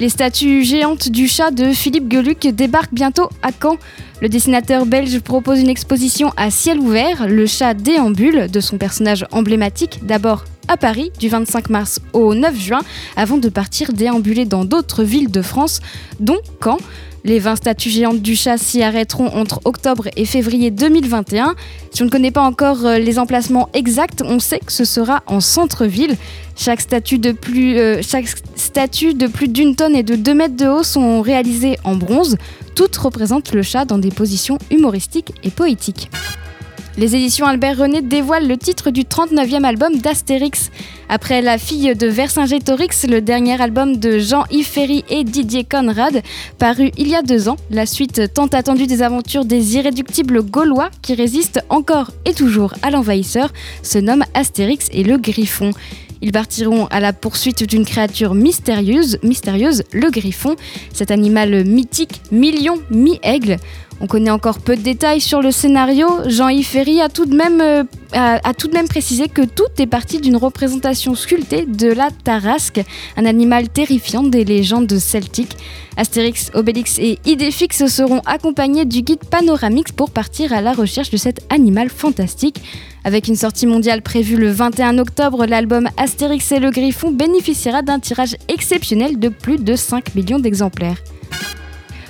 Les 0.00 0.08
statues 0.08 0.64
géantes 0.64 1.08
du 1.08 1.28
chat 1.28 1.52
de 1.52 1.72
Philippe 1.72 2.10
Geluc 2.10 2.48
débarquent 2.48 2.92
bientôt 2.94 3.28
à 3.42 3.50
Caen. 3.52 3.76
Le 4.20 4.28
dessinateur 4.28 4.86
belge 4.86 5.20
propose 5.20 5.60
une 5.60 5.68
exposition 5.68 6.32
à 6.36 6.50
ciel 6.50 6.80
ouvert, 6.80 7.28
le 7.28 7.46
chat 7.46 7.74
déambule, 7.74 8.50
de 8.50 8.60
son 8.60 8.76
personnage 8.76 9.24
emblématique, 9.30 10.00
d'abord 10.02 10.44
à 10.66 10.76
Paris 10.76 11.12
du 11.20 11.28
25 11.28 11.70
mars 11.70 12.00
au 12.12 12.34
9 12.34 12.58
juin, 12.58 12.80
avant 13.16 13.38
de 13.38 13.48
partir 13.48 13.92
déambuler 13.92 14.46
dans 14.46 14.64
d'autres 14.64 15.04
villes 15.04 15.30
de 15.30 15.42
France, 15.42 15.80
dont 16.18 16.40
Caen. 16.62 16.78
Les 17.26 17.38
20 17.38 17.56
statues 17.56 17.88
géantes 17.88 18.20
du 18.20 18.36
chat 18.36 18.58
s'y 18.58 18.82
arrêteront 18.82 19.28
entre 19.28 19.62
octobre 19.64 20.08
et 20.14 20.26
février 20.26 20.70
2021. 20.70 21.54
Si 21.90 22.02
on 22.02 22.04
ne 22.04 22.10
connaît 22.10 22.30
pas 22.30 22.42
encore 22.42 22.84
euh, 22.84 22.98
les 22.98 23.18
emplacements 23.18 23.70
exacts, 23.72 24.22
on 24.22 24.38
sait 24.38 24.58
que 24.58 24.70
ce 24.70 24.84
sera 24.84 25.22
en 25.26 25.40
centre-ville. 25.40 26.18
Chaque 26.54 26.82
statue 26.82 27.16
de 27.16 27.32
plus, 27.32 27.78
euh, 27.78 28.02
chaque 28.02 28.26
statue 28.56 29.14
de 29.14 29.26
plus 29.26 29.48
d'une 29.48 29.74
tonne 29.74 29.96
et 29.96 30.02
de 30.02 30.16
2 30.16 30.34
mètres 30.34 30.56
de 30.56 30.66
haut 30.66 30.82
sont 30.82 31.22
réalisées 31.22 31.78
en 31.82 31.96
bronze. 31.96 32.36
Toutes 32.74 32.96
représentent 32.96 33.54
le 33.54 33.62
chat 33.62 33.86
dans 33.86 33.98
des 33.98 34.10
positions 34.10 34.58
humoristiques 34.70 35.32
et 35.42 35.50
poétiques. 35.50 36.10
Les 36.96 37.16
éditions 37.16 37.46
Albert 37.46 37.78
René 37.78 38.02
dévoilent 38.02 38.46
le 38.46 38.56
titre 38.56 38.90
du 38.90 39.02
39e 39.02 39.64
album 39.64 39.96
d'Astérix. 39.96 40.70
Après 41.08 41.42
La 41.42 41.58
fille 41.58 41.92
de 41.96 42.06
Vercingétorix, 42.06 43.06
le 43.08 43.20
dernier 43.20 43.60
album 43.60 43.96
de 43.96 44.20
Jean-Yves 44.20 44.64
Ferry 44.64 45.04
et 45.08 45.24
Didier 45.24 45.64
Conrad, 45.64 46.22
paru 46.56 46.92
il 46.96 47.08
y 47.08 47.16
a 47.16 47.22
deux 47.22 47.48
ans, 47.48 47.56
la 47.70 47.84
suite 47.84 48.32
tant 48.32 48.46
attendue 48.46 48.86
des 48.86 49.02
aventures 49.02 49.44
des 49.44 49.74
irréductibles 49.74 50.44
Gaulois 50.44 50.90
qui 51.02 51.14
résistent 51.14 51.64
encore 51.68 52.12
et 52.26 52.32
toujours 52.32 52.74
à 52.82 52.92
l'envahisseur, 52.92 53.52
se 53.82 53.98
nomme 53.98 54.22
Astérix 54.32 54.88
et 54.92 55.02
le 55.02 55.18
Griffon. 55.18 55.72
Ils 56.24 56.32
partiront 56.32 56.86
à 56.86 57.00
la 57.00 57.12
poursuite 57.12 57.68
d'une 57.68 57.84
créature 57.84 58.34
mystérieuse, 58.34 59.18
mystérieuse, 59.22 59.82
le 59.92 60.10
griffon, 60.10 60.56
cet 60.92 61.10
animal 61.10 61.64
mythique, 61.66 62.22
million, 62.32 62.78
mi-aigle. 62.90 63.58
On 64.00 64.06
connaît 64.06 64.30
encore 64.30 64.58
peu 64.58 64.76
de 64.76 64.82
détails 64.82 65.20
sur 65.20 65.40
le 65.40 65.50
scénario. 65.50 66.08
Jean-Yves 66.26 66.66
Ferry 66.66 67.00
a 67.00 67.08
tout, 67.08 67.26
de 67.26 67.34
même, 67.34 67.60
euh, 67.60 67.84
a, 68.12 68.52
tout 68.52 68.66
de 68.66 68.72
même 68.72 68.88
précisé 68.88 69.28
que 69.28 69.42
tout 69.42 69.68
est 69.78 69.86
parti 69.86 70.20
d'une 70.20 70.36
représentation 70.36 71.14
sculptée 71.14 71.64
de 71.64 71.88
la 71.88 72.10
tarasque, 72.10 72.82
un 73.16 73.24
animal 73.24 73.68
terrifiant 73.68 74.24
des 74.24 74.44
légendes 74.44 74.98
celtiques. 74.98 75.56
Astérix, 75.96 76.50
Obélix 76.54 76.98
et 76.98 77.18
Idéfix 77.24 77.86
seront 77.86 78.20
accompagnés 78.26 78.84
du 78.84 79.02
guide 79.02 79.24
panoramique 79.24 79.92
pour 79.92 80.10
partir 80.10 80.52
à 80.52 80.60
la 80.60 80.72
recherche 80.72 81.10
de 81.10 81.16
cet 81.16 81.40
animal 81.52 81.88
fantastique. 81.88 82.60
Avec 83.04 83.28
une 83.28 83.36
sortie 83.36 83.66
mondiale 83.66 84.02
prévue 84.02 84.36
le 84.36 84.50
21 84.50 84.98
octobre, 84.98 85.46
l'album 85.46 85.88
Astérix 85.96 86.50
et 86.52 86.58
le 86.58 86.70
Griffon 86.70 87.12
bénéficiera 87.12 87.82
d'un 87.82 88.00
tirage 88.00 88.36
exceptionnel 88.48 89.18
de 89.20 89.28
plus 89.28 89.58
de 89.58 89.76
5 89.76 90.14
millions 90.16 90.40
d'exemplaires. 90.40 90.98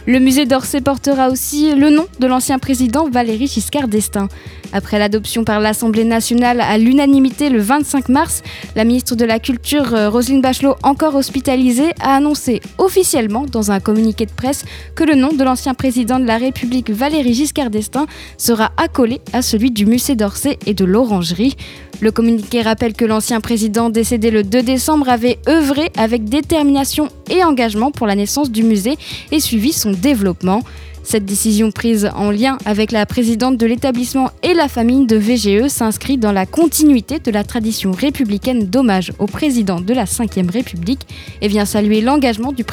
Le 0.07 0.19
musée 0.19 0.45
d'Orsay 0.45 0.83
portera 0.83 1.31
aussi 1.31 1.75
le 1.75 1.89
nom 1.89 2.07
de 2.19 2.27
l'ancien 2.27 2.59
président 2.59 3.09
Valéry 3.09 3.47
Giscard 3.47 3.89
d'Estaing. 3.89 4.29
Après 4.75 4.99
l'adoption 4.99 5.45
par 5.45 5.61
l'Assemblée 5.61 6.03
nationale 6.03 6.61
à 6.61 6.77
l'unanimité 6.79 7.49
le 7.49 7.61
25 7.61 8.09
mars, 8.09 8.43
la 8.75 8.85
ministre 8.85 9.15
de 9.15 9.25
la 9.25 9.39
Culture, 9.39 9.95
euh, 9.95 10.11
Roselyne 10.11 10.41
Bachelot, 10.41 10.75
encore 10.83 11.15
hospitalisée, 11.15 11.93
a 12.01 12.17
annoncé 12.17 12.61
officiellement 12.79 13.47
dans 13.47 13.71
un 13.71 13.79
communiqué 13.79 14.27
de 14.27 14.33
presse 14.33 14.65
que 14.97 15.05
le 15.05 15.15
nom 15.15 15.33
de 15.33 15.45
l'ancien 15.45 15.75
président 15.75 16.19
de 16.19 16.27
la 16.27 16.39
République 16.39 16.91
Valéry 16.91 17.35
Giscard 17.35 17.71
d'Estaing 17.71 18.07
sera 18.37 18.73
accolé 18.77 19.21
à 19.33 19.43
celui 19.43 19.71
du 19.71 19.87
musée 19.87 20.17
d'Orsay 20.17 20.59
et 20.67 20.75
de 20.75 20.85
l'Orangerie. 20.85 21.55
Le 22.01 22.11
communiqué 22.11 22.61
rappelle 22.61 22.95
que 22.95 23.05
l'ancien 23.05 23.41
président 23.41 23.91
décédé 23.91 24.33
le 24.33 24.43
2 24.43 24.63
décembre 24.63 25.09
avait 25.09 25.39
œuvré 25.49 25.93
avec 25.97 26.25
détermination 26.25 27.07
et 27.31 27.45
engagement 27.45 27.93
pour 27.93 28.09
la 28.09 28.17
naissance 28.17 28.51
du 28.51 28.65
musée 28.65 28.97
et 29.31 29.39
suivi 29.39 29.73
son 29.73 29.93
développement. 29.93 30.63
Cette 31.05 31.27
décision 31.27 31.71
prise 31.71 32.11
en 32.17 32.31
lien 32.31 32.57
avec 32.65 32.91
la 32.91 33.05
présidente 33.05 33.59
de 33.59 33.67
l'établissement 33.67 34.31
et 34.43 34.55
la 34.55 34.69
famille 34.69 35.07
de 35.07 35.17
VGE 35.17 35.69
s'inscrit 35.69 36.17
dans 36.17 36.33
la 36.33 36.47
continuité 36.47 37.19
de 37.19 37.31
la 37.31 37.45
tradition 37.45 37.93
républicaine 37.93 38.67
d'hommage 38.67 39.13
au 39.19 39.27
président 39.27 39.81
de 39.81 39.93
la 39.93 40.05
Ve 40.05 40.51
République 40.51 41.07
et 41.43 41.49
vient 41.49 41.67
saluer 41.67 42.01
l'engagement 42.01 42.53
du, 42.53 42.65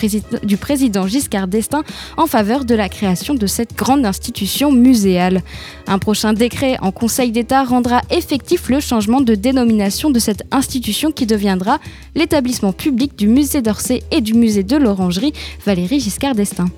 du, 0.44 0.58
président 0.58 1.08
Giscard 1.08 1.48
d'Estaing 1.48 1.84
en 2.16 2.26
faveur 2.26 2.64
de 2.64 2.74
la 2.74 2.88
création 2.88 3.34
de 3.34 3.48
cette 3.48 3.76
grande 3.76 4.06
institution 4.06 4.72
muséale. 4.72 5.42
Un 5.88 6.00
prochain 6.00 6.32
décret 6.32 6.78
en 6.82 6.92
Conseil 6.92 7.32
d'État 7.32 7.66
rendra 7.66 8.02
effectif 8.12 8.70
le 8.70 8.80
changement 8.80 9.20
de 9.20 9.36
dénomination 9.36 10.10
de 10.10 10.20
cette 10.20 10.44
institution 10.52 11.12
qui 11.12 11.26
deviendra 11.26 11.80
l'établissement 12.16 12.72
public 12.72 13.18
du 13.18 13.28
musée 13.28 13.62
d'Orsay 13.62 14.04
et 14.10 14.22
du 14.22 14.34
musée 14.34 14.64
de 14.64 14.78
l'Orangerie 14.78 15.34
Valérie 15.66 16.00
Giscard 16.00 16.34
d'Estaing. 16.34 16.70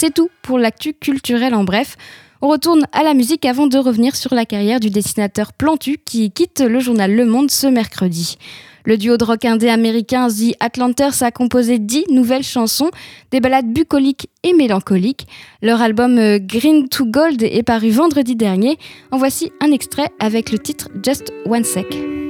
C'est 0.00 0.14
tout 0.14 0.30
pour 0.40 0.58
l'actu 0.58 0.94
culturel 0.94 1.54
en 1.54 1.62
bref. 1.62 1.98
On 2.40 2.48
retourne 2.48 2.86
à 2.92 3.02
la 3.02 3.12
musique 3.12 3.44
avant 3.44 3.66
de 3.66 3.76
revenir 3.76 4.16
sur 4.16 4.32
la 4.32 4.46
carrière 4.46 4.80
du 4.80 4.88
dessinateur 4.88 5.52
Plantu 5.52 5.98
qui 6.02 6.30
quitte 6.30 6.60
le 6.60 6.80
journal 6.80 7.14
Le 7.14 7.26
Monde 7.26 7.50
ce 7.50 7.66
mercredi. 7.66 8.38
Le 8.86 8.96
duo 8.96 9.18
de 9.18 9.24
rock 9.24 9.44
indé 9.44 9.68
américain 9.68 10.28
The 10.28 10.56
Atlanters 10.58 11.22
a 11.22 11.30
composé 11.30 11.78
dix 11.78 12.06
nouvelles 12.08 12.44
chansons, 12.44 12.90
des 13.30 13.40
ballades 13.40 13.70
bucoliques 13.70 14.30
et 14.42 14.54
mélancoliques. 14.54 15.26
Leur 15.60 15.82
album 15.82 16.16
euh, 16.16 16.38
Green 16.40 16.88
to 16.88 17.04
Gold 17.04 17.42
est 17.42 17.62
paru 17.62 17.90
vendredi 17.90 18.36
dernier. 18.36 18.78
En 19.10 19.18
voici 19.18 19.52
un 19.60 19.70
extrait 19.70 20.08
avec 20.18 20.50
le 20.50 20.58
titre 20.58 20.88
Just 21.04 21.30
One 21.44 21.64
Sec. 21.64 22.29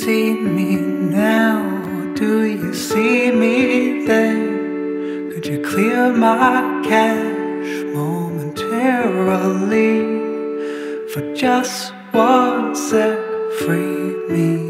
see 0.00 0.32
me 0.32 0.76
now? 0.76 1.60
Do 2.14 2.44
you 2.44 2.72
see 2.72 3.30
me 3.30 4.06
then? 4.06 5.30
Could 5.30 5.44
you 5.44 5.62
clear 5.62 6.10
my 6.10 6.82
cache 6.88 7.84
momentarily 7.94 10.00
for 11.12 11.34
just 11.34 11.92
one 12.12 12.74
sec? 12.74 13.18
Free 13.58 14.16
me. 14.30 14.69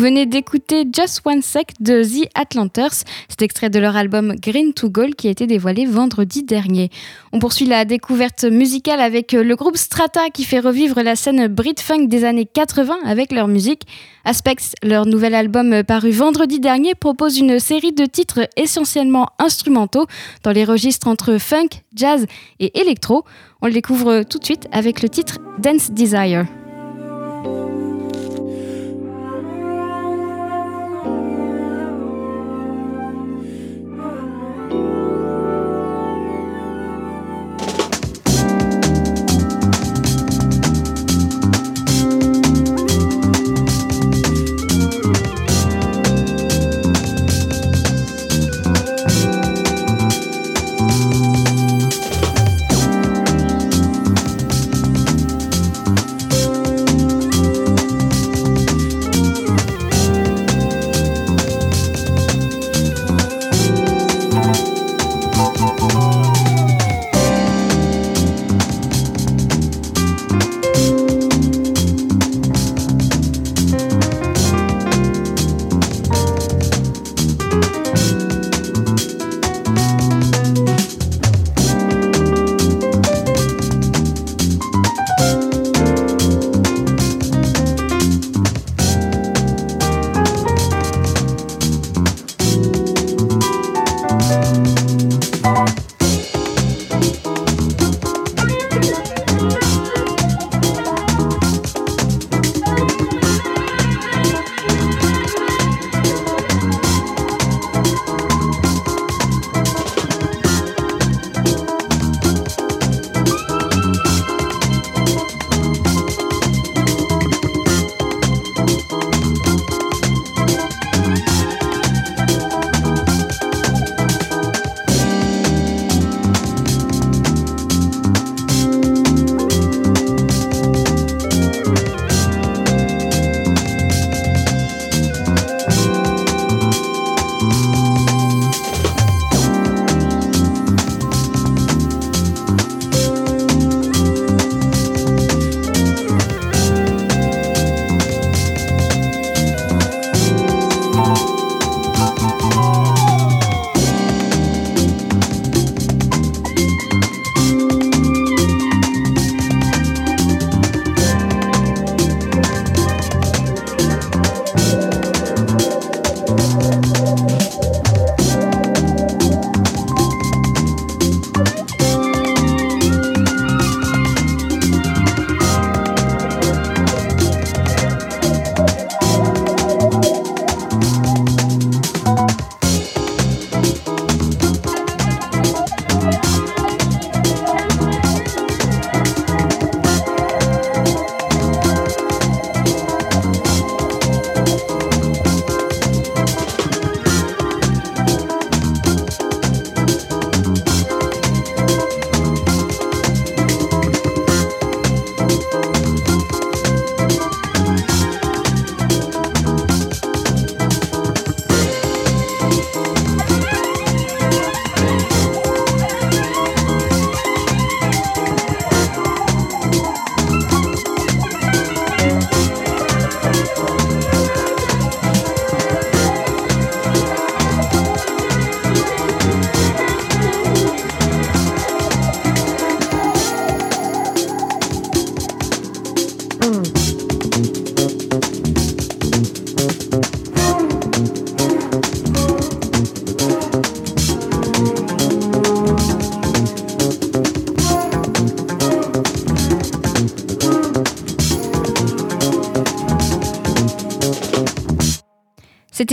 Venez 0.00 0.24
d'écouter 0.24 0.86
Just 0.90 1.20
One 1.26 1.42
Sec 1.42 1.72
de 1.78 2.02
The 2.02 2.26
Atlanters. 2.34 3.04
C'est 3.28 3.42
extrait 3.42 3.68
de 3.68 3.78
leur 3.78 3.96
album 3.96 4.34
Green 4.40 4.72
to 4.72 4.88
Gold 4.88 5.14
qui 5.14 5.28
a 5.28 5.30
été 5.30 5.46
dévoilé 5.46 5.84
vendredi 5.84 6.42
dernier. 6.42 6.88
On 7.32 7.38
poursuit 7.38 7.66
la 7.66 7.84
découverte 7.84 8.44
musicale 8.44 9.00
avec 9.00 9.32
le 9.32 9.54
groupe 9.56 9.76
Strata 9.76 10.30
qui 10.30 10.44
fait 10.44 10.60
revivre 10.60 11.02
la 11.02 11.16
scène 11.16 11.48
Brit-Funk 11.48 12.06
des 12.06 12.24
années 12.24 12.46
80 12.46 12.96
avec 13.04 13.30
leur 13.30 13.46
musique. 13.46 13.82
Aspects, 14.24 14.74
leur 14.82 15.04
nouvel 15.04 15.34
album 15.34 15.84
paru 15.84 16.12
vendredi 16.12 16.60
dernier, 16.60 16.94
propose 16.94 17.38
une 17.38 17.58
série 17.58 17.92
de 17.92 18.06
titres 18.06 18.48
essentiellement 18.56 19.28
instrumentaux 19.38 20.06
dans 20.44 20.52
les 20.52 20.64
registres 20.64 21.08
entre 21.08 21.36
funk, 21.36 21.68
jazz 21.94 22.24
et 22.58 22.80
électro. 22.80 23.24
On 23.60 23.66
le 23.66 23.72
découvre 23.72 24.22
tout 24.22 24.38
de 24.38 24.44
suite 24.44 24.66
avec 24.72 25.02
le 25.02 25.10
titre 25.10 25.38
Dance 25.58 25.90
Desire. 25.90 26.46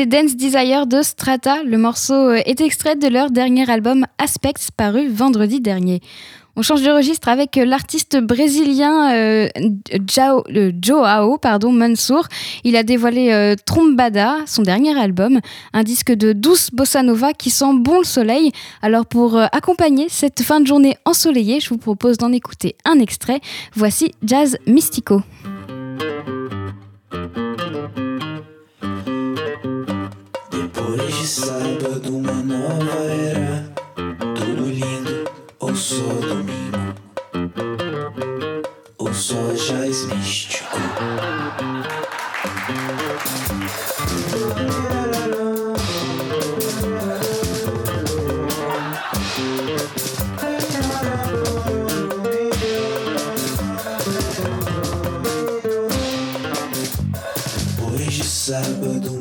Dance 0.05 0.35
Desire 0.35 0.85
de 0.85 1.01
Strata. 1.01 1.63
Le 1.63 1.77
morceau 1.77 2.31
est 2.31 2.61
extrait 2.61 2.95
de 2.95 3.07
leur 3.07 3.31
dernier 3.31 3.69
album 3.69 4.05
Aspects 4.19 4.69
paru 4.75 5.07
vendredi 5.07 5.59
dernier. 5.59 6.01
On 6.55 6.61
change 6.61 6.81
de 6.83 6.91
registre 6.91 7.29
avec 7.29 7.55
l'artiste 7.55 8.17
brésilien 8.17 9.13
euh, 9.13 9.47
euh, 9.55 10.71
Joao 10.81 11.37
pardon, 11.37 11.71
Mansour. 11.71 12.27
Il 12.63 12.75
a 12.75 12.83
dévoilé 12.83 13.31
euh, 13.31 13.55
Trombada, 13.65 14.37
son 14.45 14.61
dernier 14.63 14.97
album, 14.99 15.39
un 15.73 15.83
disque 15.83 16.11
de 16.11 16.33
douce 16.33 16.69
bossa 16.71 17.01
nova 17.01 17.33
qui 17.33 17.49
sent 17.49 17.73
bon 17.75 17.99
le 17.99 18.05
soleil. 18.05 18.51
Alors 18.81 19.05
pour 19.05 19.37
accompagner 19.37 20.07
cette 20.09 20.41
fin 20.43 20.59
de 20.59 20.67
journée 20.67 20.97
ensoleillée, 21.05 21.59
je 21.59 21.69
vous 21.69 21.77
propose 21.77 22.17
d'en 22.17 22.31
écouter 22.31 22.75
un 22.85 22.99
extrait. 22.99 23.39
Voici 23.73 24.11
Jazz 24.23 24.57
Mystico. 24.67 25.21
Hoje 30.89 31.27
sábado, 31.27 32.17
uma 32.17 32.31
nova 32.31 33.03
era. 33.11 33.69
Tudo 34.37 34.69
lindo, 34.69 35.29
ou 35.59 35.75
só 35.75 35.97
domingo, 35.97 36.95
ou 38.97 39.13
só 39.13 39.51
jazz 39.51 40.05
místico. 40.05 40.77
Hoje 57.83 58.23
sábado 58.23 59.16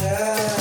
Yeah. 0.00 0.51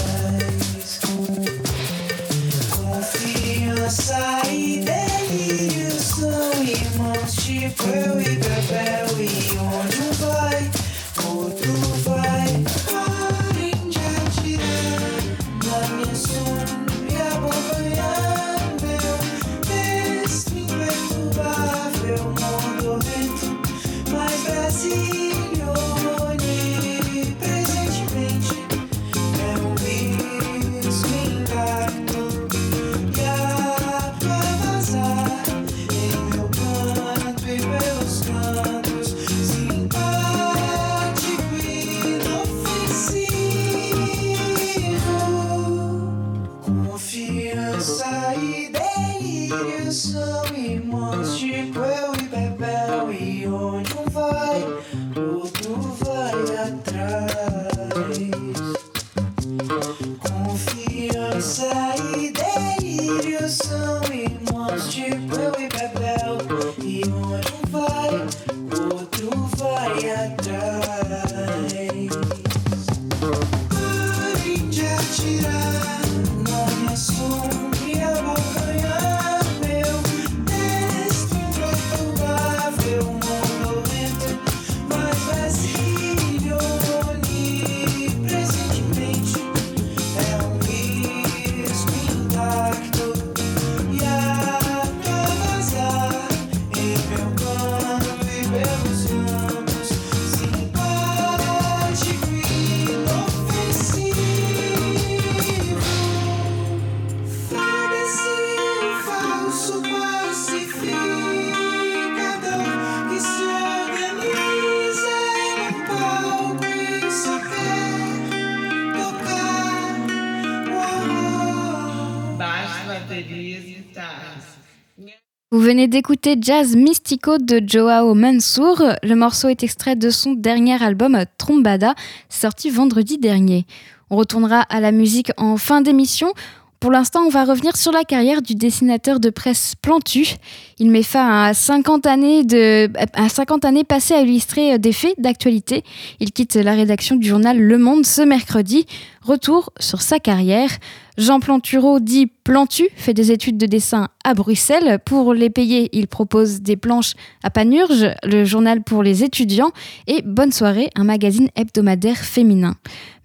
Venez 125.61 125.87
d'écouter 125.87 126.37
Jazz 126.41 126.75
Mystico 126.75 127.37
de 127.37 127.61
Joao 127.65 128.15
Mansour. 128.15 128.81
Le 129.03 129.13
morceau 129.13 129.47
est 129.47 129.61
extrait 129.61 129.95
de 129.95 130.09
son 130.09 130.33
dernier 130.33 130.81
album 130.81 131.23
Trombada, 131.37 131.93
sorti 132.29 132.71
vendredi 132.71 133.19
dernier. 133.19 133.67
On 134.09 134.15
retournera 134.15 134.61
à 134.61 134.79
la 134.79 134.91
musique 134.91 135.31
en 135.37 135.57
fin 135.57 135.81
d'émission. 135.81 136.33
Pour 136.79 136.89
l'instant, 136.89 137.21
on 137.27 137.29
va 137.29 137.45
revenir 137.45 137.77
sur 137.77 137.91
la 137.91 138.03
carrière 138.03 138.41
du 138.41 138.55
dessinateur 138.55 139.19
de 139.19 139.29
presse 139.29 139.75
Plantu. 139.79 140.35
Il 140.79 140.89
met 140.89 141.03
fin 141.03 141.43
à 141.43 141.53
50 141.53 142.07
années, 142.07 142.43
de, 142.43 142.89
à 143.13 143.29
50 143.29 143.63
années 143.63 143.83
passées 143.83 144.15
à 144.15 144.21
illustrer 144.21 144.79
des 144.79 144.91
faits 144.91 145.13
d'actualité. 145.19 145.83
Il 146.19 146.31
quitte 146.31 146.55
la 146.55 146.73
rédaction 146.73 147.17
du 147.17 147.27
journal 147.27 147.59
Le 147.59 147.77
Monde 147.77 148.03
ce 148.03 148.23
mercredi. 148.23 148.87
Retour 149.23 149.71
sur 149.79 150.01
sa 150.01 150.17
carrière. 150.17 150.71
Jean 151.15 151.39
Plantureau 151.39 151.99
dit 151.99 152.25
Plantu, 152.25 152.87
fait 152.95 153.13
des 153.13 153.31
études 153.31 153.57
de 153.57 153.67
dessin 153.67 154.07
à 154.23 154.33
Bruxelles. 154.33 154.97
Pour 155.05 155.35
les 155.35 155.51
payer, 155.51 155.89
il 155.91 156.07
propose 156.07 156.61
des 156.61 156.75
planches 156.75 157.13
à 157.43 157.51
Panurge, 157.51 158.07
le 158.23 158.45
journal 158.45 158.81
pour 158.81 159.03
les 159.03 159.23
étudiants, 159.23 159.71
et 160.07 160.23
Bonne 160.23 160.51
soirée, 160.51 160.89
un 160.95 161.03
magazine 161.03 161.49
hebdomadaire 161.55 162.17
féminin. 162.17 162.73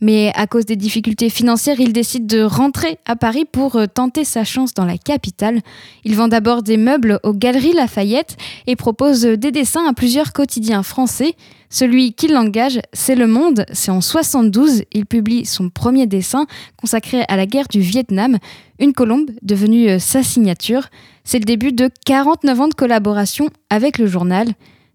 Mais 0.03 0.33
à 0.35 0.47
cause 0.47 0.67
des 0.67 0.77
difficultés 0.77 1.31
financières, 1.31 1.81
il 1.81 1.95
décide 1.95 2.27
de 2.27 2.43
rentrer 2.43 2.99
à 3.07 3.17
Paris 3.17 3.47
pour 3.51 3.81
tenter 3.95 4.25
sa 4.25 4.45
chance 4.45 4.75
dans 4.75 4.85
la 4.85 4.99
capitale. 4.99 5.61
Il 6.05 6.15
vend 6.15 6.29
d'abord 6.29 6.63
des 6.63 6.77
meubles 6.77 7.21
aux 7.23 7.33
Galeries 7.33 7.73
Lafayette 7.73 8.37
et 8.67 8.77
propose 8.77 9.23
des 9.23 9.51
dessins 9.51 9.89
à 9.89 9.95
plusieurs 9.95 10.35
quotidiens 10.35 10.83
français. 10.83 11.35
Celui 11.71 12.13
qui 12.13 12.29
l'engage, 12.29 12.81
c'est 12.93 13.15
Le 13.15 13.27
Monde. 13.27 13.65
C'est 13.73 13.91
en 13.91 14.01
72, 14.01 14.83
il 14.93 15.07
publie 15.07 15.45
son 15.47 15.69
premier 15.69 16.07
dessin 16.07 16.47
consacré 16.77 17.25
à 17.29 17.37
la 17.37 17.47
guerre 17.47 17.69
du 17.69 17.81
Vietnam, 17.81 18.39
une 18.79 18.93
colombe 18.93 19.31
devenue 19.43 19.89
euh, 19.89 19.99
sa 19.99 20.23
signature. 20.23 20.89
C'est 21.25 21.39
le 21.39 21.45
début 21.45 21.73
de 21.73 21.91
49 22.05 22.61
ans 22.61 22.69
de 22.69 22.75
collaboration 22.75 23.49
avec 23.71 23.99
le 23.99 24.07
journal. 24.07 24.49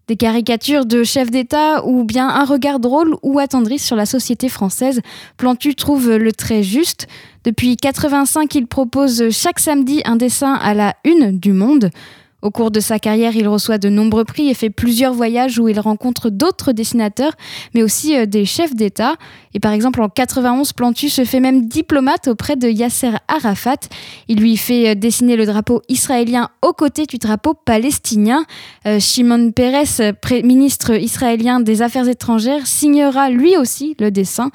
Des 0.08 0.16
caricatures 0.16 0.84
de 0.84 1.04
chefs 1.04 1.30
d'État 1.30 1.86
ou 1.86 2.04
bien 2.04 2.28
un 2.28 2.44
regard 2.44 2.80
drôle 2.80 3.14
ou 3.22 3.38
attendri 3.38 3.78
sur 3.78 3.94
la 3.94 4.04
société 4.04 4.48
française, 4.48 5.00
Plantu 5.36 5.74
trouve 5.74 6.10
le 6.10 6.32
trait 6.32 6.62
juste. 6.62 7.06
Depuis 7.44 7.76
85, 7.76 8.52
il 8.54 8.66
propose 8.66 9.30
chaque 9.30 9.60
samedi 9.60 10.02
un 10.04 10.16
dessin 10.16 10.54
à 10.54 10.74
la 10.74 10.94
une 11.04 11.38
du 11.38 11.52
monde. 11.52 11.90
Au 12.42 12.50
cours 12.50 12.72
de 12.72 12.80
sa 12.80 12.98
carrière, 12.98 13.36
il 13.36 13.46
reçoit 13.46 13.78
de 13.78 13.88
nombreux 13.88 14.24
prix 14.24 14.48
et 14.48 14.54
fait 14.54 14.68
plusieurs 14.68 15.14
voyages 15.14 15.60
où 15.60 15.68
il 15.68 15.78
rencontre 15.78 16.28
d'autres 16.28 16.72
dessinateurs, 16.72 17.34
mais 17.72 17.84
aussi 17.84 18.16
euh, 18.16 18.26
des 18.26 18.44
chefs 18.44 18.74
d'État. 18.74 19.14
Et 19.54 19.60
par 19.60 19.70
exemple, 19.70 20.02
en 20.02 20.08
91, 20.08 20.72
Plantu 20.72 21.08
se 21.08 21.24
fait 21.24 21.38
même 21.38 21.66
diplomate 21.66 22.26
auprès 22.26 22.56
de 22.56 22.68
Yasser 22.68 23.12
Arafat. 23.28 23.76
Il 24.26 24.40
lui 24.40 24.56
fait 24.56 24.88
euh, 24.88 24.94
dessiner 24.96 25.36
le 25.36 25.46
drapeau 25.46 25.82
israélien 25.88 26.48
aux 26.62 26.72
côtés 26.72 27.06
du 27.06 27.18
drapeau 27.18 27.54
palestinien. 27.54 28.44
Euh, 28.86 28.98
Shimon 28.98 29.52
Peres, 29.52 30.12
ministre 30.42 30.90
israélien 31.00 31.60
des 31.60 31.80
Affaires 31.80 32.08
étrangères, 32.08 32.66
signera 32.66 33.30
lui 33.30 33.56
aussi 33.56 33.94
le 34.00 34.10
dessin. 34.10 34.50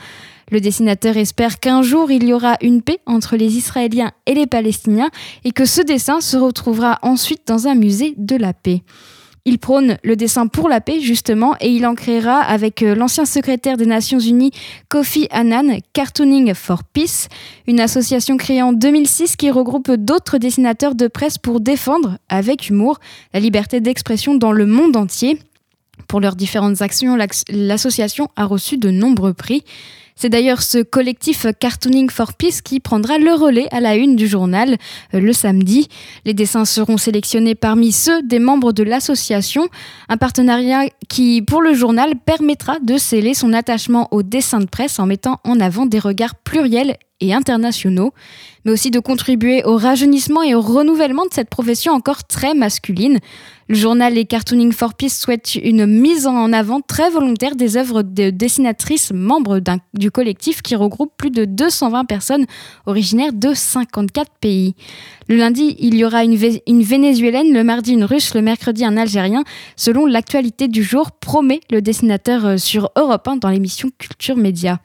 Le 0.49 0.61
dessinateur 0.61 1.17
espère 1.17 1.59
qu'un 1.59 1.81
jour 1.81 2.09
il 2.09 2.23
y 2.23 2.33
aura 2.33 2.55
une 2.61 2.81
paix 2.81 2.99
entre 3.05 3.35
les 3.35 3.57
Israéliens 3.57 4.11
et 4.25 4.33
les 4.33 4.47
Palestiniens 4.47 5.09
et 5.43 5.51
que 5.51 5.65
ce 5.65 5.81
dessin 5.81 6.21
se 6.21 6.37
retrouvera 6.37 6.99
ensuite 7.01 7.41
dans 7.47 7.67
un 7.67 7.75
musée 7.75 8.13
de 8.17 8.35
la 8.35 8.53
paix. 8.53 8.81
Il 9.47 9.59
prône 9.59 9.97
le 10.03 10.17
dessin 10.17 10.47
pour 10.47 10.67
la 10.67 10.81
paix, 10.81 10.99
justement, 10.99 11.55
et 11.61 11.69
il 11.69 11.85
en 11.85 11.95
créera 11.95 12.41
avec 12.41 12.83
euh, 12.83 12.95
l'ancien 12.95 13.23
secrétaire 13.23 13.77
des 13.77 13.85
Nations 13.85 14.19
Unies, 14.19 14.51
Kofi 14.89 15.29
Annan, 15.31 15.77
Cartooning 15.93 16.53
for 16.53 16.83
Peace, 16.83 17.29
une 17.65 17.79
association 17.79 18.35
créée 18.35 18.61
en 18.61 18.73
2006 18.73 19.37
qui 19.37 19.49
regroupe 19.49 19.89
d'autres 19.91 20.37
dessinateurs 20.37 20.95
de 20.95 21.07
presse 21.07 21.37
pour 21.37 21.61
défendre, 21.61 22.17
avec 22.27 22.67
humour, 22.67 22.99
la 23.33 23.39
liberté 23.39 23.79
d'expression 23.79 24.35
dans 24.35 24.51
le 24.51 24.65
monde 24.65 24.97
entier. 24.97 25.39
Pour 26.09 26.19
leurs 26.19 26.35
différentes 26.35 26.81
actions, 26.81 27.17
l'association 27.47 28.27
a 28.35 28.43
reçu 28.43 28.77
de 28.77 28.91
nombreux 28.91 29.33
prix. 29.33 29.63
C'est 30.19 30.29
d'ailleurs 30.29 30.63
ce 30.63 30.79
collectif 30.79 31.45
Cartooning 31.59 32.09
for 32.09 32.33
Peace 32.33 32.61
qui 32.63 32.79
prendra 32.79 33.19
le 33.19 33.33
relais 33.33 33.67
à 33.71 33.79
la 33.79 33.95
une 33.95 34.15
du 34.15 34.27
journal 34.27 34.75
euh, 35.13 35.19
le 35.19 35.31
samedi. 35.31 35.89
Les 36.25 36.33
dessins 36.33 36.65
seront 36.65 36.97
sélectionnés 36.97 37.53
parmi 37.53 37.91
ceux 37.91 38.23
des 38.23 38.39
membres 38.39 38.73
de 38.73 38.81
l'association, 38.81 39.69
un 40.09 40.17
partenariat 40.17 40.85
qui, 41.07 41.43
pour 41.43 41.61
le 41.61 41.75
journal, 41.75 42.13
permettra 42.25 42.79
de 42.79 42.97
sceller 42.97 43.35
son 43.35 43.53
attachement 43.53 44.07
au 44.09 44.23
dessin 44.23 44.59
de 44.59 44.65
presse 44.65 44.97
en 44.97 45.05
mettant 45.05 45.39
en 45.43 45.59
avant 45.59 45.85
des 45.85 45.99
regards 45.99 46.33
pluriels 46.33 46.97
et 47.21 47.33
internationaux, 47.33 48.13
mais 48.67 48.73
aussi 48.73 48.91
de 48.91 48.99
contribuer 48.99 49.63
au 49.63 49.77
rajeunissement 49.77 50.43
et 50.43 50.53
au 50.53 50.59
renouvellement 50.59 51.25
de 51.25 51.33
cette 51.33 51.49
profession 51.49 51.93
encore 51.93 52.25
très 52.25 52.53
masculine. 52.53 53.19
Le 53.69 53.75
journal 53.75 54.13
Les 54.13 54.23
Cartooning 54.23 54.71
for 54.71 54.93
Peace 54.93 55.19
souhaite 55.19 55.55
une 55.55 55.85
mise 55.85 56.25
en 56.25 56.53
avant 56.53 56.79
très 56.79 57.09
volontaire 57.09 57.55
des 57.57 57.75
œuvres 57.75 58.01
de 58.01 58.29
dessinatrices 58.29 59.11
membres 59.11 59.59
du 59.93 60.09
collectif 60.09 60.61
qui 60.61 60.75
regroupe 60.75 61.11
plus 61.17 61.31
de 61.31 61.43
220 61.43 62.05
personnes 62.05 62.45
originaires 62.85 63.33
de 63.33 63.53
54 63.53 64.31
pays. 64.39 64.75
Le 65.27 65.35
lundi, 65.35 65.75
il 65.79 65.95
y 65.95 66.05
aura 66.05 66.23
une, 66.23 66.37
une 66.65 66.81
Vénézuélienne, 66.81 67.51
le 67.51 67.63
mardi 67.65 67.91
une 67.91 68.05
Russe, 68.05 68.33
le 68.33 68.41
mercredi 68.41 68.85
un 68.85 68.95
Algérien. 68.95 69.43
Selon 69.75 70.05
l'actualité 70.05 70.69
du 70.69 70.81
jour, 70.81 71.11
promet 71.11 71.59
le 71.69 71.81
dessinateur 71.81 72.45
euh, 72.45 72.57
sur 72.57 72.91
Europe 72.95 73.27
1 73.27 73.35
dans 73.35 73.49
l'émission 73.49 73.89
Culture 73.97 74.37
Média. 74.37 74.79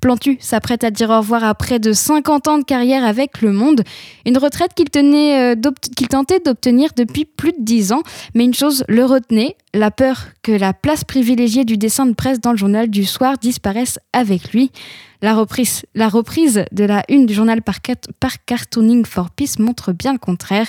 Plantu 0.00 0.38
s'apprête 0.40 0.84
à 0.84 0.92
dire 0.92 1.10
au 1.10 1.18
revoir 1.18 1.42
à 1.42 1.54
près 1.56 1.80
de 1.80 1.92
50 1.92 2.46
ans 2.46 2.58
de 2.58 2.64
carrière 2.64 3.04
avec 3.04 3.19
Le 3.42 3.52
Monde, 3.52 3.82
une 4.26 4.38
retraite 4.38 4.72
qu'il 4.74 4.86
euh, 4.96 5.54
tentait 6.08 6.40
d'obtenir 6.40 6.90
depuis 6.96 7.24
plus 7.24 7.52
de 7.52 7.60
10 7.60 7.92
ans. 7.92 8.02
Mais 8.34 8.44
une 8.44 8.54
chose 8.54 8.84
le 8.88 9.04
retenait, 9.04 9.56
la 9.74 9.90
peur 9.90 10.26
que 10.42 10.52
la 10.52 10.72
place 10.72 11.04
privilégiée 11.04 11.64
du 11.64 11.76
dessin 11.76 12.06
de 12.06 12.14
presse 12.14 12.40
dans 12.40 12.52
le 12.52 12.56
journal 12.56 12.88
du 12.88 13.04
soir 13.04 13.38
disparaisse 13.38 13.98
avec 14.12 14.52
lui. 14.52 14.70
La 15.22 15.34
reprise, 15.34 15.84
la 15.94 16.08
reprise 16.08 16.64
de 16.72 16.84
la 16.84 17.04
une 17.08 17.26
du 17.26 17.34
journal 17.34 17.62
par, 17.62 17.76
par 18.20 18.44
Cartooning 18.46 19.04
for 19.04 19.30
Peace 19.30 19.58
montre 19.58 19.92
bien 19.92 20.12
le 20.12 20.18
contraire. 20.18 20.68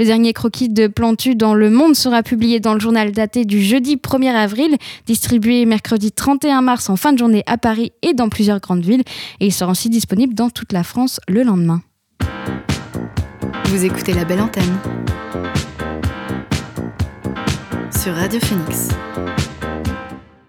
Le 0.00 0.06
dernier 0.06 0.32
croquis 0.32 0.70
de 0.70 0.86
Plantu 0.86 1.34
dans 1.34 1.52
Le 1.52 1.68
Monde 1.68 1.94
sera 1.94 2.22
publié 2.22 2.58
dans 2.58 2.72
le 2.72 2.80
journal 2.80 3.12
daté 3.12 3.44
du 3.44 3.62
jeudi 3.62 3.96
1er 3.96 4.32
avril, 4.32 4.78
distribué 5.04 5.66
mercredi 5.66 6.10
31 6.10 6.62
mars 6.62 6.88
en 6.88 6.96
fin 6.96 7.12
de 7.12 7.18
journée 7.18 7.42
à 7.44 7.58
Paris 7.58 7.92
et 8.00 8.14
dans 8.14 8.30
plusieurs 8.30 8.60
grandes 8.60 8.82
villes, 8.82 9.02
et 9.40 9.46
il 9.48 9.52
sera 9.52 9.70
aussi 9.70 9.90
disponible 9.90 10.32
dans 10.32 10.48
toute 10.48 10.72
la 10.72 10.84
France 10.84 11.20
le 11.28 11.42
lendemain. 11.42 11.82
Vous 13.66 13.84
écoutez 13.84 14.14
la 14.14 14.24
belle 14.24 14.40
antenne 14.40 14.78
sur 17.94 18.14
Radio 18.14 18.40
Phoenix. 18.40 18.88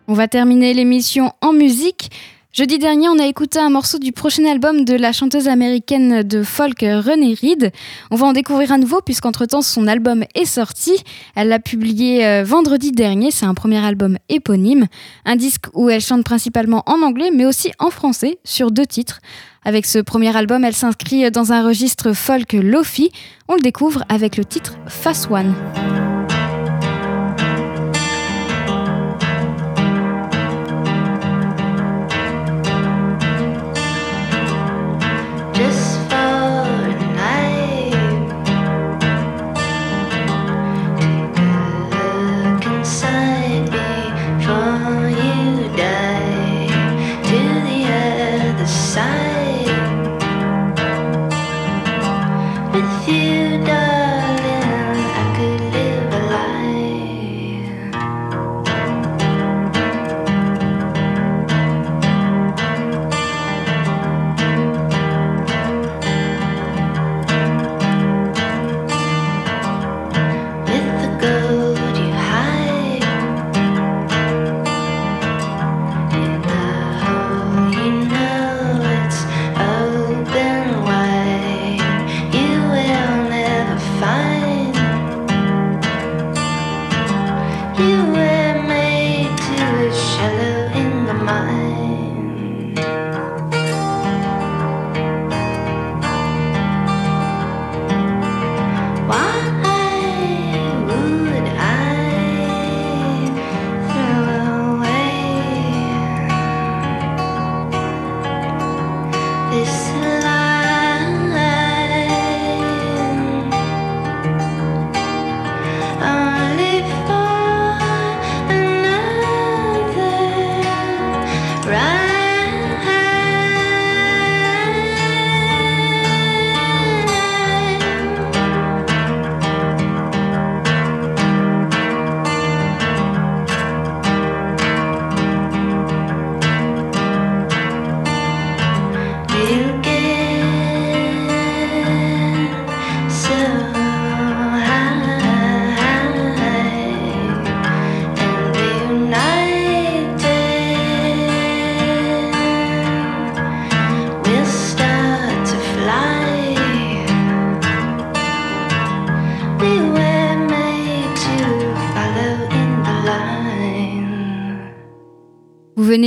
On 0.07 0.13
va 0.13 0.29
terminer 0.29 0.73
l'émission 0.73 1.33
en 1.41 1.51
musique. 1.51 2.09
Jeudi 2.53 2.79
dernier, 2.79 3.07
on 3.07 3.17
a 3.17 3.27
écouté 3.27 3.59
un 3.59 3.69
morceau 3.69 3.97
du 3.97 4.11
prochain 4.11 4.43
album 4.43 4.83
de 4.83 4.93
la 4.93 5.13
chanteuse 5.13 5.47
américaine 5.47 6.21
de 6.21 6.43
folk 6.43 6.81
Renée 6.81 7.33
Reed. 7.33 7.71
On 8.11 8.17
va 8.17 8.27
en 8.27 8.33
découvrir 8.33 8.73
à 8.73 8.77
nouveau 8.77 8.99
puisqu'entre-temps 8.99 9.61
son 9.61 9.87
album 9.87 10.25
est 10.35 10.43
sorti. 10.43 10.91
Elle 11.33 11.47
l'a 11.47 11.59
publié 11.59 12.25
euh, 12.25 12.43
vendredi 12.43 12.91
dernier, 12.91 13.31
c'est 13.31 13.45
un 13.45 13.53
premier 13.53 13.77
album 13.77 14.17
éponyme. 14.27 14.87
Un 15.23 15.37
disque 15.37 15.67
où 15.73 15.89
elle 15.89 16.01
chante 16.01 16.25
principalement 16.25 16.83
en 16.87 17.01
anglais 17.03 17.31
mais 17.33 17.45
aussi 17.45 17.71
en 17.79 17.89
français 17.89 18.37
sur 18.43 18.69
deux 18.69 18.85
titres. 18.85 19.21
Avec 19.63 19.85
ce 19.85 19.99
premier 19.99 20.35
album, 20.35 20.65
elle 20.65 20.75
s'inscrit 20.75 21.31
dans 21.31 21.53
un 21.53 21.65
registre 21.65 22.11
folk 22.11 22.51
lofi. 22.51 23.11
On 23.47 23.53
le 23.53 23.61
découvre 23.61 24.03
avec 24.09 24.35
le 24.35 24.43
titre 24.43 24.75
Fast 24.87 25.31
One. 25.31 25.55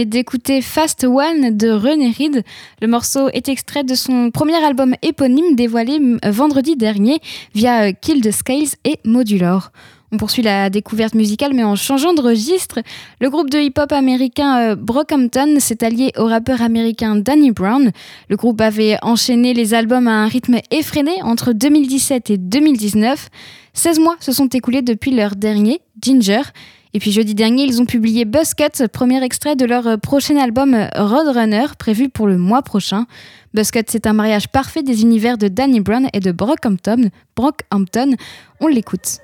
D'écouter 0.03 0.61
Fast 0.61 1.05
One 1.05 1.57
de 1.57 1.71
René 1.71 2.11
Reed. 2.11 2.43
Le 2.83 2.89
morceau 2.89 3.29
est 3.29 3.49
extrait 3.49 3.85
de 3.85 3.95
son 3.95 4.33
premier 4.33 4.57
album 4.57 4.97
éponyme 5.03 5.55
dévoilé 5.55 6.01
vendredi 6.27 6.75
dernier 6.75 7.21
via 7.55 7.93
Kill 7.93 8.21
the 8.21 8.33
Scales 8.33 8.75
et 8.85 8.99
Modular. 9.05 9.71
On 10.11 10.17
poursuit 10.17 10.43
la 10.43 10.71
découverte 10.71 11.15
musicale, 11.15 11.55
mais 11.55 11.63
en 11.63 11.77
changeant 11.77 12.13
de 12.13 12.21
registre. 12.21 12.81
Le 13.21 13.31
groupe 13.31 13.51
de 13.51 13.59
hip-hop 13.59 13.93
américain 13.93 14.59
euh, 14.59 14.75
Brockhampton 14.75 15.57
s'est 15.61 15.85
allié 15.85 16.11
au 16.19 16.27
rappeur 16.27 16.61
américain 16.61 17.15
Danny 17.15 17.53
Brown. 17.53 17.93
Le 18.29 18.37
groupe 18.37 18.61
avait 18.61 18.97
enchaîné 19.03 19.55
les 19.55 19.75
albums 19.75 20.09
à 20.09 20.25
un 20.25 20.27
rythme 20.27 20.59
effréné 20.73 21.23
entre 21.23 21.53
2017 21.53 22.31
et 22.31 22.39
2019. 22.39 23.29
16 23.73 23.99
mois 24.01 24.17
se 24.19 24.33
sont 24.33 24.49
écoulés 24.49 24.83
depuis 24.83 25.13
leur 25.13 25.37
dernier, 25.37 25.81
Ginger. 26.03 26.43
Et 26.97 27.01
puis 27.01 27.11
jeudi 27.11 27.35
dernier, 27.35 27.65
ils 27.65 27.83
ont 27.83 27.87
publié 27.87 28.25
Buzzcut, 28.25 28.87
premier 28.93 29.21
extrait 29.25 29.57
de 29.57 29.67
leur 29.67 29.99
prochain 29.99 30.37
album 30.37 30.77
Roadrunner, 30.95 31.67
prévu 31.77 32.09
pour 32.09 32.29
le 32.29 32.39
mois 32.39 32.63
prochain. 32.63 33.07
Buzzcut, 33.53 33.83
c'est 33.89 34.07
un 34.07 34.13
mariage 34.13 34.49
parfait 34.49 34.85
des 34.85 35.03
univers 35.03 35.37
de 35.37 35.49
Danny 35.49 35.81
Brown 35.81 36.09
et 36.13 36.21
de 36.21 36.31
Brockhampton. 36.31 37.11
Brockhampton, 37.35 38.15
on 38.61 38.69
l'écoute. 38.69 39.19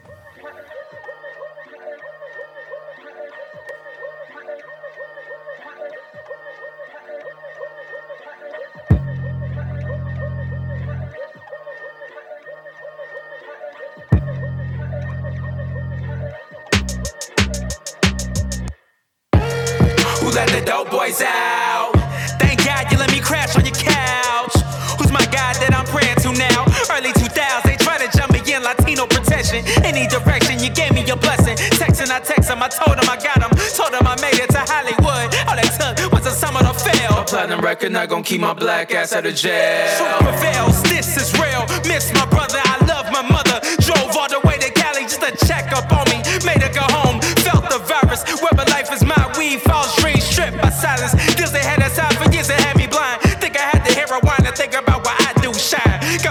Boys 21.11 21.23
out? 21.23 21.93
Thank 22.39 22.65
God 22.65 22.91
you 22.91 22.99
let 22.99 23.11
me 23.11 23.21
crash 23.21 23.57
on 23.57 23.65
your 23.65 23.75
couch. 23.75 24.55
Who's 24.99 25.11
my 25.11 25.25
God 25.27 25.57
that 25.59 25.75
I'm 25.75 25.87
praying 25.87 26.17
to 26.23 26.31
now? 26.39 26.67
Early 26.91 27.13
2000s, 27.13 27.63
they 27.65 27.77
try 27.77 27.99
to 27.99 28.09
jump 28.17 28.33
me 28.33 28.41
in 28.53 28.63
Latino 28.63 29.07
protection. 29.07 29.65
Any 29.85 30.07
direction, 30.07 30.61
you 30.61 30.71
gave 30.71 30.93
me 30.93 31.03
your 31.05 31.17
blessing. 31.17 31.57
Texting, 31.79 32.11
I 32.11 32.21
text 32.21 32.51
him, 32.51 32.63
I 32.63 32.69
told 32.69 32.99
him 32.99 33.09
I 33.09 33.17
got 33.17 33.43
him. 33.43 33.51
Told 33.75 33.95
him 33.95 34.07
I 34.07 34.15
made 34.21 34.39
it 34.39 34.51
to 34.51 34.63
Hollywood. 34.63 35.29
All 35.49 35.57
they 35.59 35.71
took 35.75 36.13
was 36.13 36.27
a 36.27 36.35
summer 36.35 36.61
to 36.61 36.75
fail. 36.75 37.19
A 37.19 37.25
platinum 37.25 37.61
record 37.61 37.93
not 37.93 38.09
gonna 38.09 38.23
keep 38.23 38.41
my 38.41 38.55
black 38.55 38.93
ass 38.95 39.13
out 39.13 39.27
of 39.27 39.35
jail. 39.35 39.89
Super 39.99 40.35
fails, 40.39 40.83
this 40.85 41.17
is 41.17 41.33
real. 41.39 41.67
Miss 41.89 42.13
my 42.15 42.27
brother, 42.27 42.61
I 42.63 42.77
love 42.87 43.11
my 43.11 43.23
mother. 43.23 43.60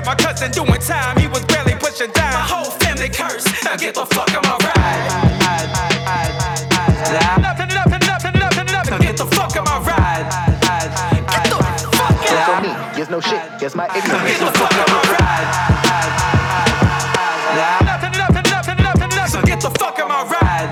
My 0.09 0.15
cousin 0.15 0.49
doing 0.49 0.81
time, 0.81 1.15
he 1.17 1.27
was 1.27 1.45
barely 1.45 1.75
pushing 1.77 2.11
time. 2.11 2.33
My 2.33 2.41
whole 2.41 2.71
family 2.81 3.09
cursed. 3.09 3.45
Now 3.63 3.77
get 3.77 3.93
the 3.93 4.07
fuck 4.07 4.33
on 4.33 4.41
my 4.41 4.57
ride. 4.57 5.05
Nothing, 7.37 7.69
nothing, 7.77 8.01
nothing, 8.09 8.33
nothing, 8.41 8.65
nothing. 8.73 8.99
Get 9.05 9.17
the 9.17 9.27
fuck 9.37 9.53
on 9.55 9.65
my 9.69 9.77
ride. 9.85 10.25
Get 11.29 11.45
the 11.53 11.61
fuck 11.93 12.25
For 12.25 12.37
out. 12.41 12.63
me, 12.65 12.73
gives 12.97 13.11
no 13.11 13.21
shit, 13.21 13.43
guess 13.59 13.75
my 13.75 13.85
Get 13.93 14.01
the 14.01 14.49
fuck 14.57 14.73
on 14.81 14.89
my 14.89 15.01
ride. 15.13 15.47
Nothing, 17.85 18.13
nothing, 18.17 18.45
nothing, 18.49 18.77
nothing, 18.81 19.11
nothing. 19.13 19.45
Get 19.45 19.61
the 19.61 19.69
fuck 19.77 19.99
on 19.99 20.07
my 20.09 20.23
ride. 20.25 20.69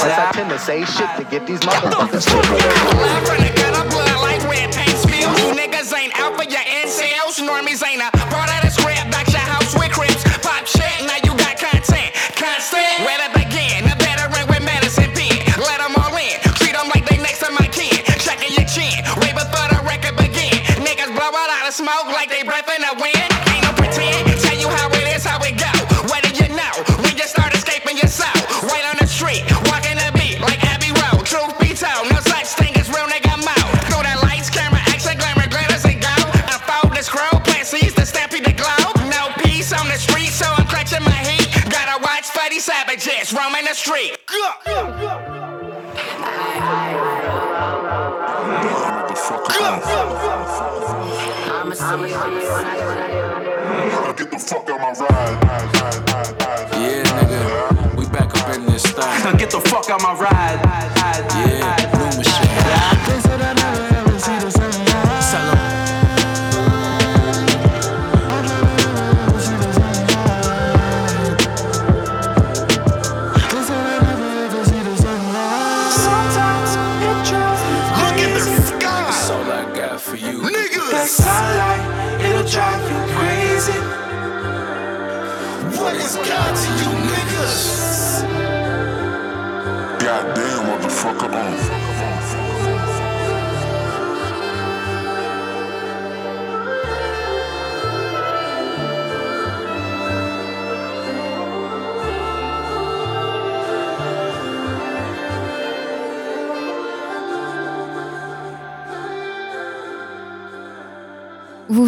Plus 0.00 0.18
I 0.18 0.30
tend 0.32 0.50
to 0.50 0.58
say 0.58 0.84
shit 0.84 1.10
to 1.18 1.24
get 1.30 1.46
these 1.46 1.60
motherfuckers. 1.60 2.26
Blood 2.98 3.92
from 3.92 3.97
Savages 43.28 43.34
roaming 43.34 43.64
the 43.64 43.74
street. 43.74 44.16
Get 54.16 54.30
the 54.30 54.38
fuck 54.38 54.70
out 54.70 54.80
my 54.80 54.92
ride. 54.92 55.38
Yeah, 56.72 57.04
nigga, 57.04 57.96
we 57.96 58.06
back 58.06 58.34
up 58.34 58.54
in 58.54 58.66
this 58.66 58.82
thing. 58.82 58.96
Now 58.96 59.32
get 59.32 59.50
the 59.50 59.60
fuck 59.60 59.90
out 59.90 60.02
my 60.02 60.14
ride. 60.14 61.27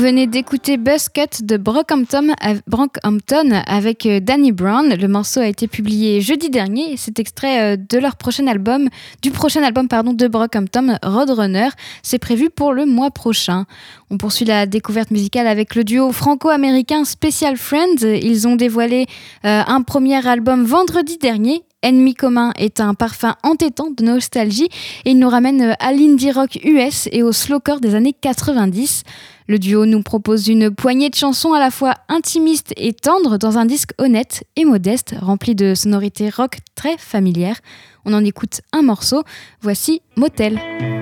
Venez 0.00 0.26
d'écouter 0.26 0.78
Buzzcut 0.78 1.42
de 1.42 1.56
Brockhampton, 1.58 2.28
av- 2.40 2.62
Brockhampton 2.66 3.62
avec 3.66 4.06
euh, 4.06 4.18
Danny 4.20 4.50
Brown. 4.50 4.94
Le 4.94 5.08
morceau 5.08 5.40
a 5.40 5.46
été 5.46 5.68
publié 5.68 6.20
jeudi 6.22 6.48
dernier 6.48 6.96
c'est 6.96 7.18
extrait 7.18 7.74
euh, 7.74 7.76
de 7.76 7.98
leur 7.98 8.16
prochain 8.16 8.46
album, 8.46 8.88
du 9.20 9.30
prochain 9.30 9.62
album 9.62 9.88
pardon, 9.88 10.14
de 10.14 10.26
Brockhampton, 10.26 10.96
Roadrunner. 11.02 11.68
C'est 12.02 12.18
prévu 12.18 12.48
pour 12.48 12.72
le 12.72 12.86
mois 12.86 13.10
prochain. 13.10 13.66
On 14.10 14.16
poursuit 14.16 14.46
la 14.46 14.64
découverte 14.66 15.10
musicale 15.10 15.46
avec 15.46 15.74
le 15.74 15.84
duo 15.84 16.12
franco-américain 16.12 17.04
Special 17.04 17.56
Friends. 17.58 18.02
Ils 18.02 18.48
ont 18.48 18.56
dévoilé 18.56 19.06
euh, 19.44 19.62
un 19.66 19.82
premier 19.82 20.26
album 20.26 20.64
vendredi 20.64 21.18
dernier. 21.18 21.62
Ennemi 21.82 22.12
commun 22.14 22.52
est 22.58 22.78
un 22.80 22.92
parfum 22.92 23.36
entêtant 23.42 23.88
de 23.90 24.04
nostalgie 24.04 24.68
et 25.06 25.12
il 25.12 25.18
nous 25.18 25.30
ramène 25.30 25.74
à 25.80 25.92
l'indie 25.92 26.30
rock 26.30 26.58
US 26.62 27.08
et 27.10 27.22
au 27.22 27.32
slowcore 27.32 27.80
des 27.80 27.94
années 27.94 28.14
90. 28.20 29.02
Le 29.50 29.58
duo 29.58 29.84
nous 29.84 30.00
propose 30.00 30.46
une 30.46 30.70
poignée 30.70 31.10
de 31.10 31.16
chansons 31.16 31.54
à 31.54 31.58
la 31.58 31.72
fois 31.72 31.94
intimistes 32.08 32.72
et 32.76 32.92
tendres 32.92 33.36
dans 33.36 33.58
un 33.58 33.64
disque 33.64 33.90
honnête 33.98 34.44
et 34.54 34.64
modeste, 34.64 35.16
rempli 35.20 35.56
de 35.56 35.74
sonorités 35.74 36.30
rock 36.30 36.58
très 36.76 36.96
familières. 36.96 37.58
On 38.04 38.12
en 38.12 38.24
écoute 38.24 38.60
un 38.72 38.82
morceau. 38.82 39.24
Voici 39.60 40.02
Motel. 40.14 40.99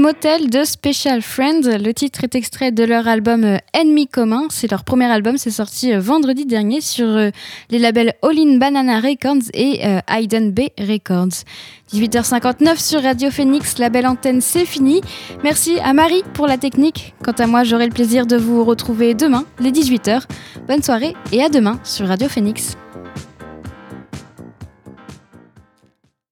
Motel 0.00 0.48
de 0.48 0.64
Special 0.64 1.20
Friend. 1.20 1.62
Le 1.62 1.92
titre 1.92 2.24
est 2.24 2.34
extrait 2.34 2.72
de 2.72 2.84
leur 2.84 3.06
album 3.06 3.44
euh, 3.44 3.58
Ennemi 3.74 4.08
commun. 4.08 4.46
C'est 4.48 4.70
leur 4.70 4.82
premier 4.82 5.04
album, 5.04 5.36
c'est 5.36 5.50
sorti 5.50 5.92
euh, 5.92 6.00
vendredi 6.00 6.46
dernier 6.46 6.80
sur 6.80 7.06
euh, 7.06 7.28
les 7.68 7.78
labels 7.78 8.14
All 8.22 8.38
In 8.38 8.56
Banana 8.56 8.98
Records 9.00 9.50
et 9.52 9.82
Hayden 10.08 10.52
Bay 10.52 10.72
Records. 10.78 11.44
18h59 11.92 12.78
sur 12.78 13.02
Radio 13.02 13.30
Phoenix, 13.30 13.76
la 13.78 13.90
belle 13.90 14.06
antenne, 14.06 14.40
c'est 14.40 14.64
fini. 14.64 15.02
Merci 15.44 15.78
à 15.84 15.92
Marie 15.92 16.22
pour 16.32 16.46
la 16.46 16.56
technique. 16.56 17.14
Quant 17.22 17.32
à 17.32 17.46
moi, 17.46 17.64
j'aurai 17.64 17.84
le 17.84 17.92
plaisir 17.92 18.26
de 18.26 18.36
vous 18.36 18.64
retrouver 18.64 19.12
demain, 19.12 19.44
les 19.58 19.70
18h. 19.70 20.22
Bonne 20.66 20.82
soirée 20.82 21.14
et 21.30 21.42
à 21.42 21.50
demain 21.50 21.78
sur 21.84 22.08
Radio 22.08 22.28
Phoenix. 22.28 22.76